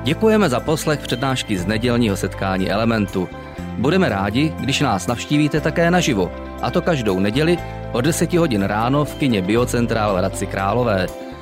Děkujeme 0.03 0.49
za 0.49 0.61
poslech 0.61 1.01
přednášky 1.01 1.59
z 1.59 1.67
nedělního 1.67 2.17
setkání 2.17 2.71
Elementu. 2.71 3.29
Budeme 3.79 4.09
rádi, 4.09 4.53
když 4.61 4.81
nás 4.81 5.07
navštívíte 5.07 5.61
také 5.61 5.91
naživo, 5.91 6.33
a 6.63 6.71
to 6.71 6.83
každou 6.83 7.21
neděli 7.21 7.59
od 7.93 8.01
10 8.01 8.33
hodin 8.33 8.63
ráno 8.63 9.05
v 9.05 9.15
kině 9.15 9.43
Biocentrál 9.43 10.15
v 10.15 10.19
Hradci 10.19 10.47
Králové. 10.47 11.07